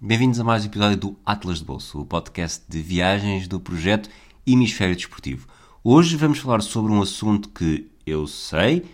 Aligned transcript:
Bem-vindos 0.00 0.38
a 0.38 0.44
mais 0.44 0.64
um 0.64 0.66
episódio 0.66 0.96
do 0.96 1.16
Atlas 1.24 1.58
de 1.58 1.64
Bolso, 1.64 2.00
o 2.00 2.06
podcast 2.06 2.62
de 2.68 2.80
viagens 2.82 3.48
do 3.48 3.58
projeto 3.60 4.08
Hemisfério 4.46 4.94
Desportivo. 4.94 5.46
Hoje 5.82 6.16
vamos 6.16 6.38
falar 6.38 6.60
sobre 6.62 6.92
um 6.92 7.00
assunto 7.00 7.48
que 7.48 7.90
eu 8.06 8.26
sei, 8.26 8.84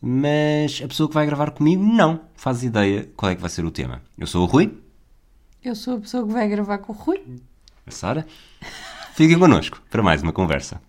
mas 0.00 0.80
a 0.82 0.88
pessoa 0.88 1.08
que 1.08 1.14
vai 1.14 1.26
gravar 1.26 1.50
comigo 1.50 1.82
não 1.82 2.20
faz 2.34 2.62
ideia 2.62 3.08
qual 3.16 3.32
é 3.32 3.34
que 3.34 3.40
vai 3.40 3.50
ser 3.50 3.64
o 3.64 3.70
tema. 3.70 4.02
Eu 4.16 4.26
sou 4.26 4.42
o 4.42 4.46
Rui, 4.46 4.72
Eu 5.62 5.74
sou 5.74 5.96
a 5.96 6.00
pessoa 6.00 6.26
que 6.26 6.32
vai 6.32 6.48
gravar 6.48 6.78
com 6.78 6.92
o 6.92 6.96
Rui. 6.96 7.20
a 7.86 7.90
Sara. 7.90 8.26
Fiquem 9.14 9.38
connosco 9.38 9.80
para 9.90 10.02
mais 10.02 10.22
uma 10.22 10.32
conversa. 10.32 10.80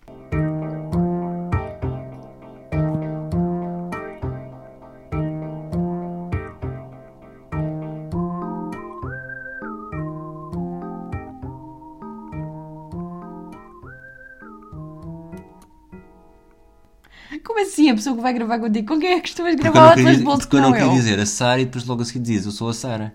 Pessoa 17.96 18.16
que 18.16 18.22
vai 18.22 18.32
gravar 18.32 18.58
contigo? 18.58 18.86
Com 18.86 19.00
quem 19.00 19.12
é 19.12 19.14
que 19.16 19.22
costumas 19.22 19.54
Porque 19.54 19.68
eu 19.68 19.72
gravar 19.72 19.88
não 19.88 19.94
queria, 19.96 20.04
Atlas 20.10 20.18
de 20.18 20.24
Bolso 20.24 20.40
porque 20.42 20.56
eu 20.56 20.60
não 20.60 20.70
não 20.70 20.76
queria 20.78 20.92
dizer 20.92 21.18
a 21.18 21.26
Sara 21.26 21.60
e 21.60 21.64
depois 21.64 21.84
logo 21.84 22.02
a 22.02 22.04
seguir 22.04 22.20
dizes 22.20 22.46
eu 22.46 22.52
sou 22.52 22.68
a 22.68 22.74
Sara. 22.74 23.14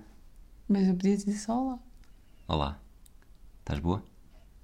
Mas 0.68 0.88
eu 0.88 0.96
podia 0.96 1.16
dizer 1.16 1.34
só 1.34 1.54
lá. 1.54 1.80
Olá, 2.48 2.80
estás 3.60 3.80
boa? 3.80 4.04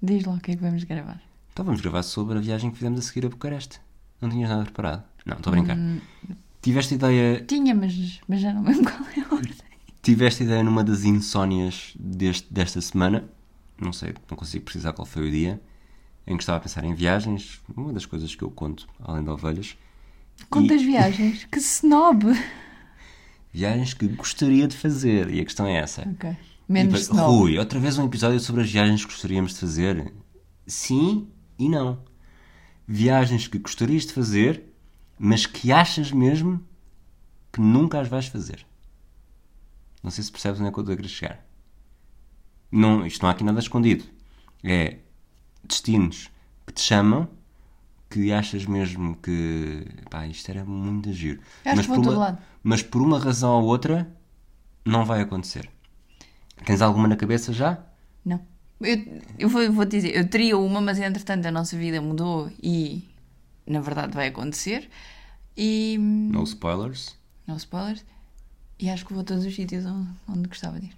Diz 0.02 0.24
lá 0.24 0.34
o 0.34 0.40
que 0.40 0.52
é 0.52 0.56
que 0.56 0.62
vamos 0.62 0.84
gravar. 0.84 1.20
Então 1.52 1.64
vamos 1.64 1.80
gravar 1.80 2.02
sobre 2.02 2.38
a 2.38 2.40
viagem 2.40 2.70
que 2.70 2.76
fizemos 2.76 3.00
a 3.00 3.02
seguir 3.02 3.26
a 3.26 3.28
Bucareste. 3.30 3.80
Não 4.20 4.28
tinhas 4.28 4.48
nada 4.50 4.64
preparado? 4.64 5.02
Não, 5.26 5.36
estou 5.36 5.52
a 5.52 5.56
brincar. 5.56 5.76
Hum. 5.76 6.00
Tiveste 6.62 6.94
ideia, 6.94 7.44
Tinha, 7.46 7.74
mas, 7.74 8.20
mas 8.26 8.40
já 8.40 8.52
não 8.52 8.62
lembro 8.62 8.84
qual 8.84 9.08
é 9.16 9.20
a 9.20 9.34
ordem. 9.34 9.54
tiveste 10.02 10.42
ideia 10.44 10.62
numa 10.62 10.82
das 10.84 11.04
insónias 11.04 11.94
deste, 11.98 12.52
desta 12.52 12.80
semana, 12.80 13.24
não 13.80 13.92
sei, 13.92 14.14
não 14.30 14.36
consigo 14.36 14.64
precisar 14.64 14.92
qual 14.92 15.06
foi 15.06 15.28
o 15.28 15.30
dia, 15.30 15.60
em 16.26 16.36
que 16.36 16.42
estava 16.42 16.58
a 16.58 16.60
pensar 16.60 16.84
em 16.84 16.94
viagens, 16.94 17.60
uma 17.76 17.92
das 17.92 18.04
coisas 18.06 18.34
que 18.34 18.42
eu 18.42 18.50
conto, 18.50 18.86
além 19.00 19.22
de 19.22 19.30
ovelhas, 19.30 19.76
Quantas 20.50 20.82
viagens? 20.82 21.44
Que 21.44 21.58
snob! 21.58 22.24
viagens 23.52 23.94
que 23.94 24.06
gostaria 24.08 24.68
de 24.68 24.76
fazer, 24.76 25.30
e 25.30 25.40
a 25.40 25.44
questão 25.44 25.66
é 25.66 25.76
essa. 25.76 26.02
Ok. 26.08 26.30
E 26.30 26.72
Menos 26.72 26.92
depois, 26.92 27.02
snob. 27.06 27.36
Rui, 27.38 27.58
outra 27.58 27.80
vez 27.80 27.98
um 27.98 28.06
episódio 28.06 28.38
sobre 28.40 28.62
as 28.62 28.70
viagens 28.70 29.04
que 29.04 29.10
gostaríamos 29.10 29.54
de 29.54 29.60
fazer? 29.60 30.12
Sim 30.66 31.28
e 31.58 31.68
não. 31.68 32.02
Viagens 32.86 33.48
que 33.48 33.58
gostarias 33.58 34.06
de 34.06 34.12
fazer, 34.12 34.62
mas 35.18 35.46
que 35.46 35.72
achas 35.72 36.12
mesmo 36.12 36.64
que 37.52 37.60
nunca 37.60 38.00
as 38.00 38.08
vais 38.08 38.26
fazer. 38.26 38.64
Não 40.02 40.10
sei 40.10 40.22
se 40.22 40.30
percebes 40.30 40.60
onde 40.60 40.68
é 40.68 40.72
que 40.72 40.78
eu 40.78 40.82
estou 40.82 40.92
a 40.92 40.96
querer 40.96 41.08
chegar. 41.08 41.46
Não, 42.70 43.04
isto 43.04 43.22
não 43.22 43.28
há 43.28 43.32
aqui 43.32 43.42
nada 43.42 43.58
escondido. 43.58 44.04
É 44.62 44.98
destinos 45.64 46.30
que 46.66 46.72
te 46.72 46.80
chamam 46.80 47.28
que 48.10 48.32
achas 48.32 48.64
mesmo 48.66 49.16
que 49.16 49.84
pá, 50.10 50.26
isto 50.26 50.48
era 50.50 50.64
muito 50.64 51.12
giro. 51.12 51.40
Eu 51.64 51.76
vou 51.82 51.96
por 52.02 52.08
uma, 52.14 52.38
mas 52.62 52.82
por 52.82 53.02
uma 53.02 53.18
razão 53.18 53.60
ou 53.60 53.64
outra 53.64 54.10
não 54.84 55.04
vai 55.04 55.20
acontecer. 55.20 55.68
Tens 56.64 56.80
alguma 56.80 57.06
na 57.06 57.16
cabeça 57.16 57.52
já? 57.52 57.78
Não. 58.24 58.40
Eu, 58.80 59.22
eu 59.38 59.48
vou, 59.48 59.72
vou 59.72 59.84
dizer, 59.84 60.16
eu 60.16 60.28
teria 60.28 60.56
uma, 60.56 60.80
mas 60.80 60.98
entretanto 60.98 61.46
a 61.46 61.50
nossa 61.50 61.76
vida 61.76 62.00
mudou 62.00 62.50
e 62.62 63.04
na 63.66 63.80
verdade 63.80 64.14
vai 64.14 64.28
acontecer. 64.28 64.88
E. 65.56 65.96
No 65.98 66.42
spoilers. 66.44 67.16
Não 67.46 67.56
spoilers. 67.56 68.04
E 68.78 68.88
acho 68.88 69.04
que 69.04 69.12
vou 69.12 69.22
a 69.22 69.24
todos 69.24 69.44
os 69.44 69.54
sítios 69.54 69.84
onde, 69.84 70.08
onde 70.28 70.48
gostava 70.48 70.78
de 70.78 70.86
ir. 70.86 70.96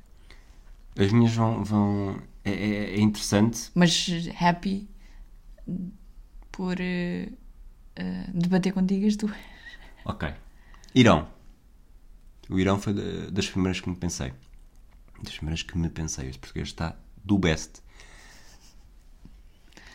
As 0.98 1.12
minhas 1.12 1.32
vão. 1.32 1.64
vão 1.64 2.22
é, 2.44 2.50
é- 2.52 2.94
é 2.96 3.00
interessante. 3.00 3.70
Mas 3.74 4.06
happy 4.38 4.88
por 6.52 6.76
eh, 6.80 7.28
eh, 7.96 8.24
debater 8.34 8.72
contigo 8.72 9.06
as 9.06 9.16
duas. 9.16 9.36
Ok. 10.04 10.32
Irão. 10.94 11.28
O 12.48 12.58
Irão 12.58 12.80
foi 12.80 12.92
da- 12.94 13.30
das 13.30 13.46
primeiras 13.48 13.80
que 13.80 13.88
me 13.88 13.96
pensei. 13.96 14.32
Das 15.22 15.34
primeiras 15.36 15.62
que 15.62 15.76
me 15.78 15.88
pensei. 15.88 16.28
Este 16.28 16.38
português 16.40 16.68
está 16.68 16.96
do 17.24 17.38
best. 17.38 17.80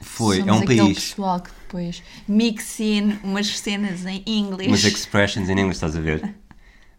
Foi. 0.02 0.38
Somos 0.40 0.50
é 0.50 0.54
um 0.60 0.66
país. 0.66 1.10
pessoal 1.10 1.40
que 1.42 1.50
depois 1.50 2.04
mixa 2.28 2.84
in 2.84 3.20
umas 3.24 3.48
cenas 3.58 4.06
em 4.06 4.24
inglês. 4.28 4.68
Umas 4.70 4.84
expressions 4.84 5.50
em 5.50 5.54
inglês, 5.54 5.76
estás 5.78 5.96
a 5.96 6.02
ver? 6.02 6.36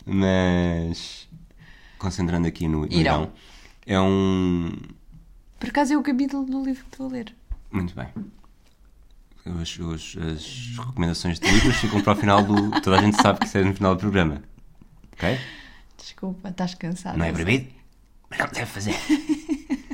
Mas. 0.05 1.29
Concentrando 1.99 2.47
aqui 2.47 2.69
no, 2.69 2.81
no 2.81 2.87
Irão. 2.93 3.23
Irão. 3.23 3.33
É 3.87 4.01
um. 4.01 4.73
Por 5.59 5.69
acaso 5.71 5.93
é 5.93 5.97
o 5.97 6.03
capítulo 6.03 6.45
do 6.45 6.63
livro 6.65 6.85
que 6.85 6.91
estou 6.91 7.07
a 7.07 7.11
ler. 7.11 7.35
Muito 7.71 7.95
bem. 7.95 8.09
Os- 9.63 9.79
os- 9.79 10.17
as 10.19 10.77
recomendações 10.87 11.39
de 11.39 11.49
livros 11.51 11.77
ficam 11.77 12.01
para 12.03 12.13
o 12.13 12.17
final 12.17 12.43
do. 12.43 12.71
Toda 12.81 12.99
a 12.99 13.03
gente 13.03 13.21
sabe 13.21 13.39
que 13.41 13.47
isso 13.47 13.59
é 13.59 13.65
no 13.65 13.75
final 13.75 13.95
do 13.95 14.01
programa. 14.01 14.43
Ok? 15.13 15.39
Desculpa, 15.97 16.49
estás 16.49 16.75
cansado. 16.75 17.17
Não 17.19 17.25
é 17.25 17.33
proibido? 17.33 17.67
Mas 18.29 18.39
não 18.41 18.49
deve 18.49 18.67
fazer. 18.67 18.95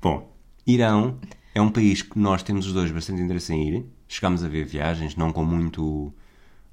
Bom, 0.00 0.34
Irão 0.66 1.18
é 1.54 1.60
um 1.60 1.70
país 1.70 2.02
que 2.02 2.18
nós 2.18 2.42
temos 2.42 2.66
os 2.66 2.72
dois 2.72 2.90
bastante 2.90 3.22
interesse 3.22 3.52
em 3.52 3.68
ir. 3.68 3.86
Chegámos 4.08 4.42
a 4.44 4.48
ver 4.48 4.64
viagens, 4.64 5.16
não 5.16 5.32
com 5.32 5.44
muito. 5.44 6.12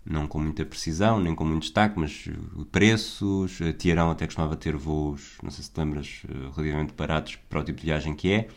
Não 0.05 0.25
com 0.27 0.39
muita 0.39 0.65
precisão, 0.65 1.19
nem 1.19 1.35
com 1.35 1.45
muito 1.45 1.63
destaque, 1.63 1.99
mas 1.99 2.25
uh, 2.27 2.65
preços. 2.65 3.59
Teherão 3.77 4.09
até 4.09 4.25
costumava 4.25 4.55
ter 4.55 4.75
voos, 4.75 5.37
não 5.43 5.51
sei 5.51 5.63
se 5.63 5.69
te 5.71 5.77
lembras, 5.79 6.23
uh, 6.25 6.49
relativamente 6.55 6.93
baratos 6.93 7.35
para 7.47 7.59
o 7.59 7.63
tipo 7.63 7.79
de 7.79 7.85
viagem 7.85 8.15
que 8.15 8.31
é. 8.31 8.47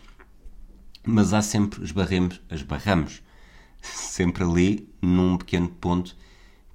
Mas 1.04 1.32
há 1.32 1.42
sempre, 1.42 1.82
esbarremos, 1.84 2.40
esbarramos 2.50 3.22
sempre 3.82 4.44
ali 4.44 4.88
num 5.00 5.36
pequeno 5.36 5.68
ponto 5.68 6.16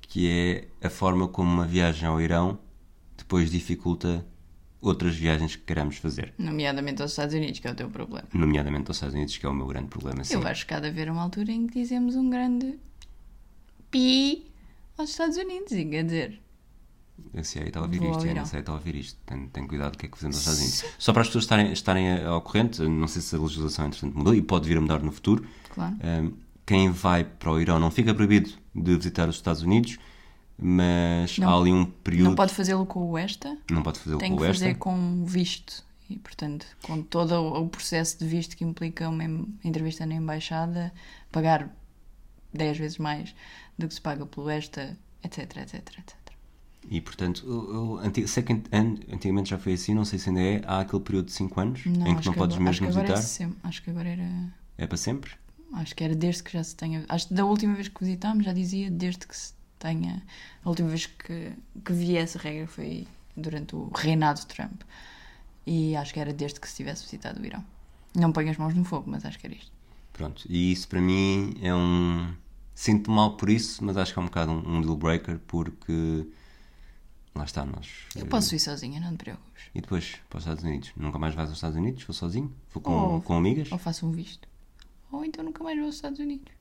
que 0.01 0.27
é 0.27 0.67
a 0.85 0.89
forma 0.89 1.27
como 1.27 1.51
uma 1.51 1.65
viagem 1.65 2.07
ao 2.07 2.19
Irão 2.19 2.59
depois 3.17 3.51
dificulta 3.51 4.25
outras 4.79 5.15
viagens 5.15 5.55
que 5.55 5.63
queramos 5.63 5.97
fazer. 5.97 6.33
Nomeadamente 6.37 7.01
aos 7.01 7.11
Estados 7.11 7.35
Unidos, 7.35 7.59
que 7.59 7.67
é 7.67 7.71
o 7.71 7.75
teu 7.75 7.89
problema. 7.89 8.27
Nomeadamente 8.33 8.89
aos 8.89 8.97
Estados 8.97 9.15
Unidos, 9.15 9.37
que 9.37 9.45
é 9.45 9.49
o 9.49 9.53
meu 9.53 9.67
grande 9.67 9.87
problema. 9.87 10.23
Sim. 10.23 10.35
Eu 10.35 10.47
acho 10.47 10.65
que 10.65 10.73
há 10.73 10.79
de 10.79 10.87
haver 10.87 11.09
uma 11.09 11.21
altura 11.21 11.51
em 11.51 11.67
que 11.67 11.81
dizemos 11.81 12.15
um 12.15 12.29
grande 12.29 12.79
pi 13.91 14.45
aos 14.97 15.09
Estados 15.09 15.37
Unidos. 15.37 15.71
E 15.71 15.85
quer 15.85 16.03
dizer, 16.03 16.41
A 17.35 17.43
CIA 17.43 17.67
está 17.67 17.79
a 17.79 17.83
ouvir 17.83 17.99
Vou 17.99 18.09
isto, 18.11 18.19
ao 18.19 18.25
e 18.25 18.29
a 18.29 18.31
Irão. 18.31 18.43
NSA 18.43 18.59
está 18.59 18.71
a 18.71 18.75
ouvir 18.75 18.95
isto. 18.95 19.19
Tem, 19.25 19.47
tem 19.47 19.67
cuidado 19.67 19.91
do 19.93 19.97
que 19.97 20.05
é 20.05 20.09
que 20.09 20.17
fazemos 20.17 20.45
Unidos. 20.47 20.85
Só 20.97 21.13
para 21.13 21.21
as 21.21 21.27
pessoas 21.27 21.43
estarem, 21.43 21.71
estarem 21.71 22.23
ao 22.25 22.41
corrente, 22.41 22.81
não 22.81 23.07
sei 23.07 23.21
se 23.21 23.35
a 23.35 23.39
legislação 23.39 23.85
entretanto 23.87 24.17
mudou 24.17 24.33
e 24.33 24.41
pode 24.41 24.67
vir 24.67 24.77
a 24.77 24.81
mudar 24.81 24.99
no 25.01 25.11
futuro. 25.11 25.45
claro. 25.69 25.95
Um, 26.03 26.33
quem 26.65 26.89
vai 26.91 27.23
para 27.23 27.51
o 27.51 27.61
Irão 27.61 27.79
não 27.79 27.89
fica 27.89 28.13
proibido 28.13 28.51
de 28.75 28.95
visitar 28.97 29.29
os 29.29 29.35
Estados 29.37 29.61
Unidos, 29.61 29.97
mas 30.57 31.37
Não- 31.37 31.49
há 31.49 31.57
ali 31.61 31.71
um 31.71 31.85
período. 31.85 32.29
Não 32.29 32.35
pode 32.35 32.53
fazê-lo 32.53 32.85
com 32.85 33.09
o 33.09 33.17
ESTA, 33.17 33.57
não 33.71 33.81
pode 33.83 33.99
fazê-lo 33.99 34.19
tem 34.19 34.31
com 34.31 34.37
que 34.37 34.43
o 34.43 34.45
esta. 34.45 34.63
fazer 34.65 34.75
com 34.75 35.23
visto. 35.25 35.85
E, 36.09 36.17
portanto, 36.17 36.65
com 36.83 37.01
todo 37.01 37.33
o 37.35 37.63
o 37.63 37.69
processo 37.69 38.17
de 38.19 38.25
visto 38.25 38.55
que 38.57 38.63
implica 38.63 39.07
uma 39.09 39.23
entrevista 39.63 40.05
na 40.05 40.15
embaixada, 40.15 40.93
pagar 41.31 41.69
10 42.53 42.77
vezes 42.77 42.97
mais 42.97 43.35
do 43.77 43.87
que 43.87 43.93
se 43.93 44.01
paga 44.01 44.25
pelo 44.25 44.49
ESTA, 44.49 44.97
etc, 45.23 45.39
etc, 45.57 45.75
etc. 45.75 46.15
E 46.89 47.01
portanto, 47.01 47.43
eu, 47.45 47.99
eu 48.01 48.27
sei 48.27 48.43
que 48.43 48.53
an- 48.53 48.95
antigamente 49.11 49.49
já 49.49 49.57
foi 49.57 49.73
assim, 49.73 49.93
não 49.93 50.05
sei 50.05 50.17
se 50.19 50.29
ainda 50.29 50.41
é. 50.41 50.61
Há 50.65 50.79
aquele 50.81 51.01
período 51.01 51.25
de 51.25 51.33
5 51.33 51.59
anos 51.59 51.85
em 51.85 51.91
que 51.91 51.99
não 51.99 52.17
acho 52.17 52.33
podes 52.33 52.55
agora, 52.57 52.69
acho 52.69 52.81
mesmo 52.81 52.85
que 52.93 52.99
agora 52.99 53.15
visitar. 53.15 53.19
é 53.19 53.21
sempre. 53.21 53.57
Acho 53.63 53.83
que 53.83 53.89
agora 53.89 54.09
era. 54.09 54.53
É 54.77 54.87
para 54.87 54.97
sempre? 54.97 55.31
Acho 55.73 55.95
que 55.95 56.03
era 56.03 56.15
desde 56.15 56.43
que 56.43 56.53
já 56.53 56.63
se 56.63 56.75
tenha. 56.75 57.03
Acho 57.09 57.27
que 57.27 57.33
da 57.33 57.45
última 57.45 57.73
vez 57.75 57.87
que 57.89 57.99
visitámos 58.03 58.45
já 58.45 58.53
dizia 58.53 58.89
desde 58.89 59.27
que 59.27 59.35
se 59.35 59.53
tenha. 59.77 60.23
A 60.63 60.69
última 60.69 60.87
vez 60.87 61.05
que, 61.07 61.51
que 61.83 61.93
vi 61.93 62.15
essa 62.17 62.39
regra 62.39 62.67
foi 62.67 63.05
durante 63.35 63.75
o 63.75 63.91
reinado 63.93 64.39
de 64.39 64.47
Trump. 64.47 64.81
E 65.65 65.95
acho 65.95 66.13
que 66.13 66.19
era 66.19 66.31
desde 66.33 66.59
que 66.59 66.69
se 66.69 66.77
tivesse 66.77 67.03
visitado 67.03 67.41
o 67.41 67.45
Irão. 67.45 67.63
Não 68.15 68.31
ponho 68.31 68.49
as 68.49 68.57
mãos 68.57 68.73
no 68.73 68.85
fogo, 68.85 69.09
mas 69.11 69.25
acho 69.25 69.37
que 69.37 69.45
era 69.45 69.55
isto. 69.55 69.71
Pronto. 70.13 70.43
E 70.49 70.71
isso 70.71 70.87
para 70.87 71.01
mim 71.01 71.53
é 71.61 71.75
um. 71.75 72.33
Sinto 72.73 73.11
mal 73.11 73.35
por 73.35 73.49
isso, 73.49 73.83
mas 73.83 73.97
acho 73.97 74.13
que 74.13 74.19
é 74.19 74.21
um 74.21 74.25
bocado 74.25 74.51
um, 74.51 74.77
um 74.77 74.81
deal 74.81 74.95
breaker 74.95 75.39
porque. 75.47 76.25
Lá 77.37 77.43
está, 77.45 77.63
nós. 77.65 77.87
Eu 78.15 78.25
posso 78.25 78.55
ir 78.55 78.59
sozinha, 78.59 78.99
não 78.99 79.11
te 79.11 79.17
preocupes. 79.17 79.63
E 79.75 79.79
depois 79.81 80.15
para 80.29 80.37
os 80.37 80.43
Estados 80.43 80.63
Unidos? 80.63 80.91
Nunca 80.97 81.19
mais 81.19 81.35
vais 81.35 81.49
aos 81.49 81.57
Estados 81.57 81.77
Unidos? 81.77 82.03
Vou 82.03 82.13
sozinho? 82.13 82.51
Vou 82.73 82.81
com, 82.81 82.91
Ou- 82.91 83.21
com 83.21 83.37
amigas? 83.37 83.71
Ou 83.71 83.77
faço 83.77 84.07
um 84.07 84.11
visto. 84.11 84.47
Ou 85.11 85.23
então 85.23 85.43
nunca 85.45 85.63
mais 85.63 85.77
vou 85.77 85.85
aos 85.85 85.95
Estados 85.95 86.19
Unidos. 86.19 86.51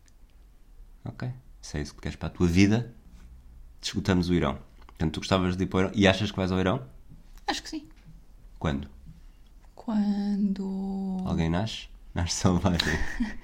Ok. 1.05 1.31
Se 1.63 1.79
é 1.79 1.83
isso 1.83 1.95
que 1.95 2.01
queres 2.03 2.17
para 2.17 2.29
a 2.29 2.31
tua 2.31 2.47
vida, 2.47 2.95
discutamos 3.81 4.29
o 4.29 4.35
Irão. 4.35 4.59
Portanto, 4.87 5.15
tu 5.15 5.21
gostavas 5.21 5.57
de 5.57 5.65
ir 5.65 5.67
para 5.67 5.77
o 5.79 5.81
Irão 5.81 5.93
e 5.95 6.07
achas 6.07 6.31
que 6.31 6.37
vais 6.37 6.53
ao 6.53 6.61
Irão? 6.61 6.87
Acho 7.47 7.63
que 7.63 7.69
sim. 7.71 7.89
Quando? 8.59 8.89
Quando. 9.75 11.23
Alguém 11.25 11.49
nasce? 11.49 11.89
Nasce 12.15 12.35
selvagem. 12.37 12.99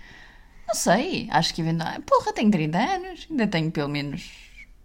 Não 0.68 0.74
sei. 0.74 1.28
Acho 1.30 1.54
que 1.54 1.62
ainda. 1.62 2.00
Porra, 2.06 2.32
tenho 2.32 2.50
30 2.50 2.78
anos. 2.78 3.26
Ainda 3.30 3.46
tenho 3.46 3.70
pelo 3.70 3.88
menos 3.88 4.30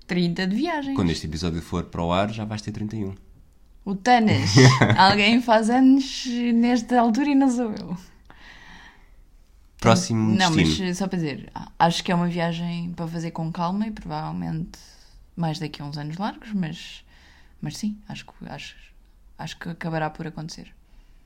30 0.08 0.48
de 0.48 0.56
viagem. 0.56 0.96
Quando 0.96 1.12
este 1.12 1.28
episódio 1.28 1.62
for 1.62 1.84
para 1.84 2.02
o 2.02 2.12
ar, 2.12 2.32
já 2.32 2.46
vais 2.46 2.62
ter 2.62 2.72
31. 2.72 3.14
O 3.86 3.96
Tanas. 3.96 4.52
Alguém 4.98 5.42
faz 5.42 5.70
anos 5.70 6.26
nesta 6.54 7.00
altura 7.00 7.30
e 7.30 7.36
não 7.36 7.50
sou 7.50 7.72
eu. 7.72 7.98
Próximo 9.80 10.36
Não, 10.36 10.52
destino. 10.56 10.88
mas 10.88 10.98
só 10.98 11.08
para 11.08 11.18
dizer, 11.20 11.52
acho 11.78 12.04
que 12.04 12.12
é 12.12 12.16
uma 12.16 12.28
viagem 12.28 12.92
para 12.96 13.08
fazer 13.08 13.32
com 13.32 13.52
calma 13.52 13.86
e 13.88 13.92
provavelmente 13.92 14.80
mais 15.36 15.60
daqui 15.60 15.82
a 15.82 15.86
uns 15.86 15.98
anos 15.98 16.18
largos, 16.18 16.52
mas, 16.54 17.04
mas 17.62 17.78
sim, 17.78 17.96
acho 18.10 18.26
que, 18.26 18.32
acho, 18.50 18.76
acho 19.38 19.58
que 19.60 19.70
acabará 19.70 20.10
por 20.10 20.26
acontecer. 20.26 20.74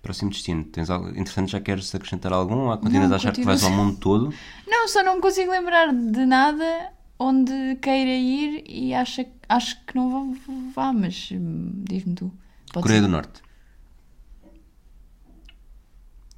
Próximo 0.01 0.31
destino. 0.31 0.63
Tens 0.65 0.89
algo... 0.89 1.09
Entretanto, 1.09 1.49
já 1.51 1.61
queres 1.61 1.93
acrescentar 1.95 2.33
algum? 2.33 2.67
Ou 2.69 2.77
continuas 2.77 3.07
Não, 3.09 3.13
a 3.15 3.17
achar 3.17 3.31
que 3.31 3.43
continuo- 3.43 3.57
vais 3.59 3.63
ao 3.63 3.71
mundo 3.71 3.97
todo? 3.97 4.33
Não, 4.67 4.87
só 4.87 5.01
não 5.01 5.15
me 5.15 5.21
consigo 5.21 5.51
lembrar 5.51 5.93
de 5.93 6.25
nada 6.25 6.91
onde 7.21 7.75
queira 7.81 8.09
ir 8.11 8.63
e 8.67 8.93
acho, 8.93 9.25
acho 9.47 9.85
que 9.85 9.95
não 9.95 10.09
vou, 10.09 10.35
vá, 10.73 10.91
mas 10.93 11.29
hum, 11.31 11.83
diz-me 11.87 12.15
tu. 12.15 12.31
Pode 12.73 12.83
Coreia 12.83 13.01
ser. 13.01 13.07
do 13.07 13.11
Norte. 13.11 13.41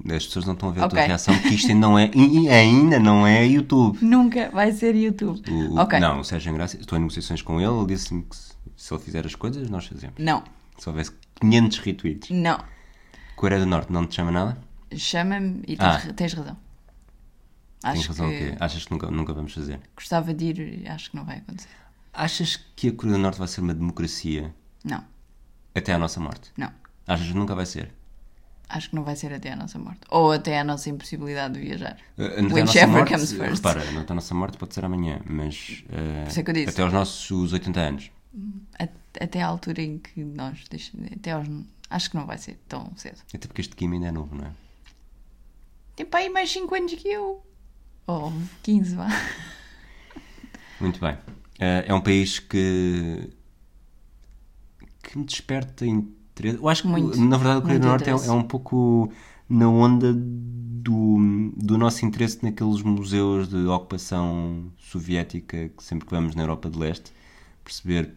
As 0.06 0.26
pessoas 0.26 0.46
não 0.46 0.54
estão 0.54 0.70
a 0.70 0.72
ver 0.74 0.84
a 0.84 0.88
tua 0.90 1.00
reação 1.02 1.34
porque 1.40 1.56
isto 1.56 1.70
ainda 1.72 1.88
não 1.88 1.98
é, 1.98 2.12
ainda 2.52 3.00
não 3.00 3.26
é 3.26 3.46
YouTube. 3.48 4.00
Nunca 4.02 4.50
vai 4.52 4.72
ser 4.74 4.96
YouTube. 4.96 5.42
O- 5.50 5.76
o- 5.76 5.80
ok. 5.80 5.98
Não, 6.00 6.20
o 6.20 6.24
Sérgio 6.26 6.54
Graça, 6.54 6.76
estou 6.78 6.98
em 6.98 7.02
negociações 7.02 7.42
com 7.42 7.62
ele, 7.62 7.72
ele 7.72 7.86
disse-me 7.86 8.22
que 8.24 8.36
se, 8.36 8.54
se 8.76 8.94
ele 8.94 9.02
fizer 9.02 9.26
as 9.26 9.34
coisas, 9.36 9.70
nós 9.70 9.86
fazemos. 9.86 10.16
Não, 10.20 10.44
Se 10.78 10.90
houvesse 10.90 11.12
500 11.40 11.78
retweets. 11.80 12.30
não. 12.32 12.58
Coreia 13.38 13.62
do 13.62 13.68
Norte 13.68 13.92
não 13.94 14.06
te 14.06 14.16
chama 14.16 14.32
nada? 14.32 14.58
Chama-me 14.96 15.62
e 15.68 15.78
tens, 15.78 15.80
Ah. 16.10 16.14
tens 16.14 16.34
razão. 16.34 16.58
Acho 17.84 18.08
razão, 18.10 18.30
que 18.30 18.38
quê? 18.52 18.58
Achas 18.60 18.86
que 18.86 18.92
nunca, 18.92 19.12
nunca 19.12 19.34
vamos 19.34 19.54
fazer? 19.54 19.80
gostava 19.96 20.34
de 20.34 20.46
ir, 20.46 20.90
acho 20.90 21.12
que 21.12 21.16
não 21.18 21.26
vai 21.26 21.38
acontecer. 21.38 21.70
Achas 22.14 22.56
que 22.76 22.90
a 22.90 22.94
Coreia 22.94 23.18
do 23.18 23.22
Norte 23.22 23.40
vai 23.40 23.48
ser 23.48 23.62
uma 23.62 23.74
democracia 23.74 24.54
Não, 24.84 25.04
até 25.76 25.94
à 25.94 25.98
nossa 25.98 26.20
morte? 26.20 26.52
não. 26.58 26.72
Achas 27.06 27.28
que 27.28 27.34
nunca 27.34 27.54
vai 27.54 27.66
ser? 27.66 27.94
Acho 28.70 28.90
que 28.90 28.96
não 28.96 29.04
vai 29.04 29.16
ser 29.16 29.34
até 29.34 29.52
à 29.52 29.56
nossa 29.58 29.78
morte. 29.78 30.00
Ou 30.10 30.32
até 30.32 30.58
à 30.58 30.64
nossa 30.64 30.90
impossibilidade 30.90 31.56
de 31.56 31.60
viajar. 31.60 31.98
Uh, 32.18 32.24
à 32.40 32.42
nossa 32.42 32.56
Whichever 32.56 32.88
morte, 32.90 33.12
comes 33.14 33.32
first. 33.34 33.56
Repara, 33.56 34.00
até 34.02 34.14
a 34.14 34.16
nossa 34.16 34.34
morte 34.34 34.58
pode 34.58 34.74
ser 34.74 34.86
amanhã, 34.86 35.20
mas 35.26 35.84
uh, 35.90 36.24
Por 36.24 36.28
isso 36.30 36.40
é 36.40 36.44
que 36.44 36.50
eu 36.50 36.54
disse. 36.56 36.70
até 36.70 36.82
aos 36.82 36.94
nossos 36.94 37.52
80 37.54 37.80
anos. 37.80 38.12
Até 39.20 39.42
à 39.44 39.48
altura 39.48 39.82
em 39.82 40.00
que 40.00 40.24
nós. 40.24 40.64
deixa- 40.70 40.94
Até 41.14 41.32
aos, 41.32 41.46
acho 41.90 42.10
que 42.10 42.16
não 42.16 42.26
vai 42.26 42.38
ser 42.38 42.58
tão 42.68 42.92
cedo. 42.96 43.18
Até 43.34 43.48
porque 43.48 43.62
este 43.62 43.76
Kim 43.76 43.92
ainda 43.92 44.08
é 44.08 44.12
novo, 44.12 44.34
não 44.34 44.46
é? 44.46 44.52
Tem 45.96 46.06
para 46.06 46.22
aí 46.22 46.30
mais 46.30 46.50
5 46.52 46.74
anos 46.74 46.94
que 46.96 47.08
eu. 47.10 47.46
Ou 48.08 48.34
15, 48.64 48.96
vá. 48.96 49.08
Muito 50.80 51.00
bem. 51.00 51.14
Uh, 51.14 51.86
é 51.88 51.94
um 51.94 52.02
país 52.02 52.40
que 52.40 53.30
que 55.04 55.18
me 55.18 55.26
desperta 55.26 55.86
interesse. 55.86 56.58
Eu 56.58 56.68
acho 56.68 56.82
que, 56.84 56.88
Muito. 56.88 57.20
na 57.20 57.38
verdade, 57.38 57.60
a 57.60 57.62
Coreia 57.62 57.80
do 57.80 57.88
Norte 57.88 58.10
é, 58.10 58.14
é 58.14 58.32
um 58.32 58.44
pouco 58.44 59.12
na 59.48 59.70
onda 59.70 60.14
do, 60.14 61.52
do 61.56 61.78
nosso 61.78 62.06
interesse 62.06 62.44
naqueles 62.44 62.82
museus 62.82 63.50
de 63.50 63.66
ocupação 63.68 64.72
soviética 64.78 65.70
que 65.70 65.84
sempre 65.84 66.08
que 66.08 66.14
vamos 66.14 66.34
na 66.34 66.44
Europa 66.44 66.70
de 66.70 66.80
Leste, 66.80 67.12
perceber 67.64 68.14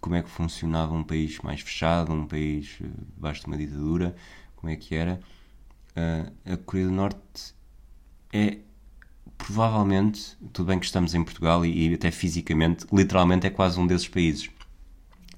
como 0.00 0.14
é 0.14 0.22
que 0.22 0.30
funcionava 0.30 0.94
um 0.94 1.02
país 1.02 1.40
mais 1.40 1.60
fechado, 1.60 2.12
um 2.12 2.26
país 2.26 2.78
eh, 2.80 2.86
debaixo 3.16 3.40
de 3.40 3.46
uma 3.48 3.56
ditadura, 3.56 4.14
como 4.54 4.72
é 4.72 4.76
que 4.76 4.94
era. 4.94 5.20
Uh, 5.90 6.52
a 6.52 6.56
Coreia 6.58 6.86
do 6.86 6.92
Norte 6.92 7.54
é 8.32 8.58
provavelmente, 9.38 10.36
tudo 10.52 10.66
bem 10.66 10.78
que 10.78 10.84
estamos 10.86 11.14
em 11.14 11.24
Portugal 11.24 11.64
e, 11.64 11.90
e 11.90 11.94
até 11.94 12.10
fisicamente, 12.10 12.86
literalmente 12.92 13.46
é 13.46 13.50
quase 13.50 13.78
um 13.80 13.86
desses 13.86 14.08
países. 14.08 14.50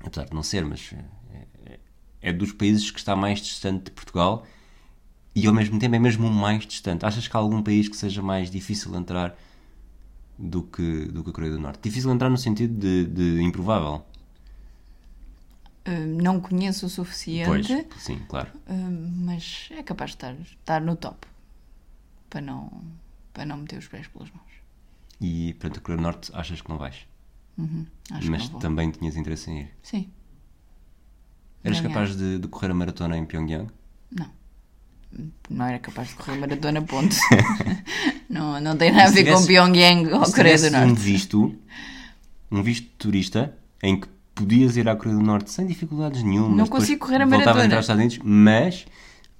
Apesar 0.02 0.24
de 0.26 0.34
não 0.34 0.42
ser, 0.42 0.64
mas 0.64 0.90
é, 0.92 1.46
é- 1.74 1.80
é 2.22 2.32
dos 2.32 2.52
países 2.52 2.90
que 2.90 2.98
está 2.98 3.14
mais 3.14 3.40
distante 3.40 3.84
de 3.84 3.90
Portugal 3.92 4.46
e 5.34 5.46
ao 5.46 5.54
mesmo 5.54 5.78
tempo 5.78 5.94
é 5.94 5.98
mesmo 5.98 6.26
o 6.26 6.30
mais 6.32 6.66
distante. 6.66 7.04
Achas 7.06 7.28
que 7.28 7.36
há 7.36 7.40
algum 7.40 7.62
país 7.62 7.88
que 7.88 7.96
seja 7.96 8.22
mais 8.22 8.50
difícil 8.50 8.90
de 8.90 8.98
entrar 8.98 9.36
do 10.38 10.62
que, 10.62 11.06
do 11.06 11.22
que 11.22 11.30
a 11.30 11.32
Coreia 11.32 11.52
do 11.52 11.60
Norte? 11.60 11.80
Difícil 11.82 12.08
de 12.10 12.14
entrar 12.16 12.30
no 12.30 12.38
sentido 12.38 12.74
de, 12.78 13.06
de 13.06 13.42
improvável. 13.42 14.04
Uh, 15.86 16.22
não 16.22 16.40
conheço 16.40 16.86
o 16.86 16.88
suficiente. 16.88 17.46
Pois, 17.48 18.02
sim, 18.02 18.18
claro. 18.28 18.50
uh, 18.68 18.72
mas 19.24 19.68
é 19.70 19.82
capaz 19.82 20.10
de 20.10 20.16
estar, 20.16 20.34
estar 20.34 20.80
no 20.80 20.94
top. 20.96 21.26
Para 22.28 22.40
não, 22.42 22.70
para 23.32 23.44
não 23.46 23.56
meter 23.58 23.78
os 23.78 23.88
pés 23.88 24.06
pelas 24.08 24.30
mãos. 24.30 24.50
E 25.20 25.54
portanto 25.54 25.78
a 25.78 25.80
Coreia 25.80 25.96
do 25.98 26.02
Norte 26.02 26.30
achas 26.34 26.60
que 26.60 26.68
não 26.68 26.78
vais? 26.78 26.96
Uhum, 27.58 27.84
mas 28.10 28.20
que 28.24 28.30
não 28.30 28.38
vou. 28.38 28.60
também 28.60 28.90
tinhas 28.90 29.16
interesse 29.16 29.50
em 29.50 29.60
ir. 29.60 29.70
Sim. 29.82 30.08
Eras 31.62 31.80
Ganhar. 31.80 31.92
capaz 31.94 32.16
de, 32.16 32.38
de 32.38 32.48
correr 32.48 32.70
a 32.70 32.74
maratona 32.74 33.18
em 33.18 33.24
Pyongyang? 33.26 33.68
Não. 34.10 34.30
Não 35.50 35.66
era 35.66 35.78
capaz 35.78 36.08
de 36.08 36.14
correr 36.14 36.38
maratona, 36.38 36.80
ponto. 36.82 37.14
não, 38.30 38.60
não 38.60 38.76
tem 38.76 38.90
nada 38.92 39.08
a 39.08 39.12
ver 39.12 39.24
tivesse- 39.24 39.42
com 39.42 39.46
Pyongyang 39.46 40.04
ou 40.12 40.20
Coreia 40.32 40.56
do 40.56 40.62
tivesses 40.62 40.72
um 40.74 40.86
Norte. 40.86 41.00
visto, 41.00 41.56
um 42.50 42.62
visto 42.62 42.84
de 42.84 42.90
turista, 42.90 43.54
em 43.82 44.00
que 44.00 44.08
podias 44.34 44.76
ir 44.78 44.88
à 44.88 44.96
Coreia 44.96 45.16
do 45.18 45.22
Norte 45.22 45.50
sem 45.50 45.66
dificuldades 45.66 46.22
nenhumas. 46.22 46.56
Não 46.56 46.66
consigo 46.66 47.04
correr 47.04 47.20
a 47.20 47.26
maratona. 47.26 47.64
entrar 47.64 47.76
aos 47.76 47.84
Estados 47.84 48.00
Unidos, 48.00 48.18
mas 48.24 48.86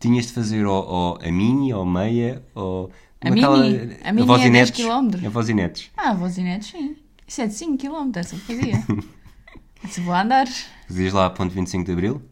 tinhas 0.01 0.27
de 0.27 0.33
fazer 0.33 0.67
ou, 0.67 0.85
ou 0.85 1.19
a 1.23 1.31
mini, 1.31 1.73
ou 1.73 1.87
meia, 1.87 2.43
ou... 2.55 2.91
A 3.23 3.29
aquela- 3.29 3.63
mini? 3.63 3.97
A 4.03 4.13
mini 4.13 4.23
é 4.23 4.27
voz 4.27 4.41
e 4.41 4.45
10 4.45 4.53
netos. 4.53 4.71
quilómetros. 4.73 5.25
A 5.25 5.29
voz 5.29 5.49
netos. 5.55 5.91
Ah, 5.97 6.13
vozinetes, 6.15 6.69
sim. 6.71 6.97
Isso 7.29 7.43
é 7.43 7.47
de 7.47 7.55
5 7.55 7.77
km, 7.79 8.11
essa 8.17 8.35
eu 8.35 8.39
fazia. 8.41 8.83
Se 9.89 10.01
vou 10.01 10.15
andar. 10.15 10.47
Fazias 10.89 11.13
lá 11.13 11.27
a 11.27 11.31
ponto 11.31 11.53
25 11.55 11.85
de 11.85 11.93
Abril. 11.93 12.23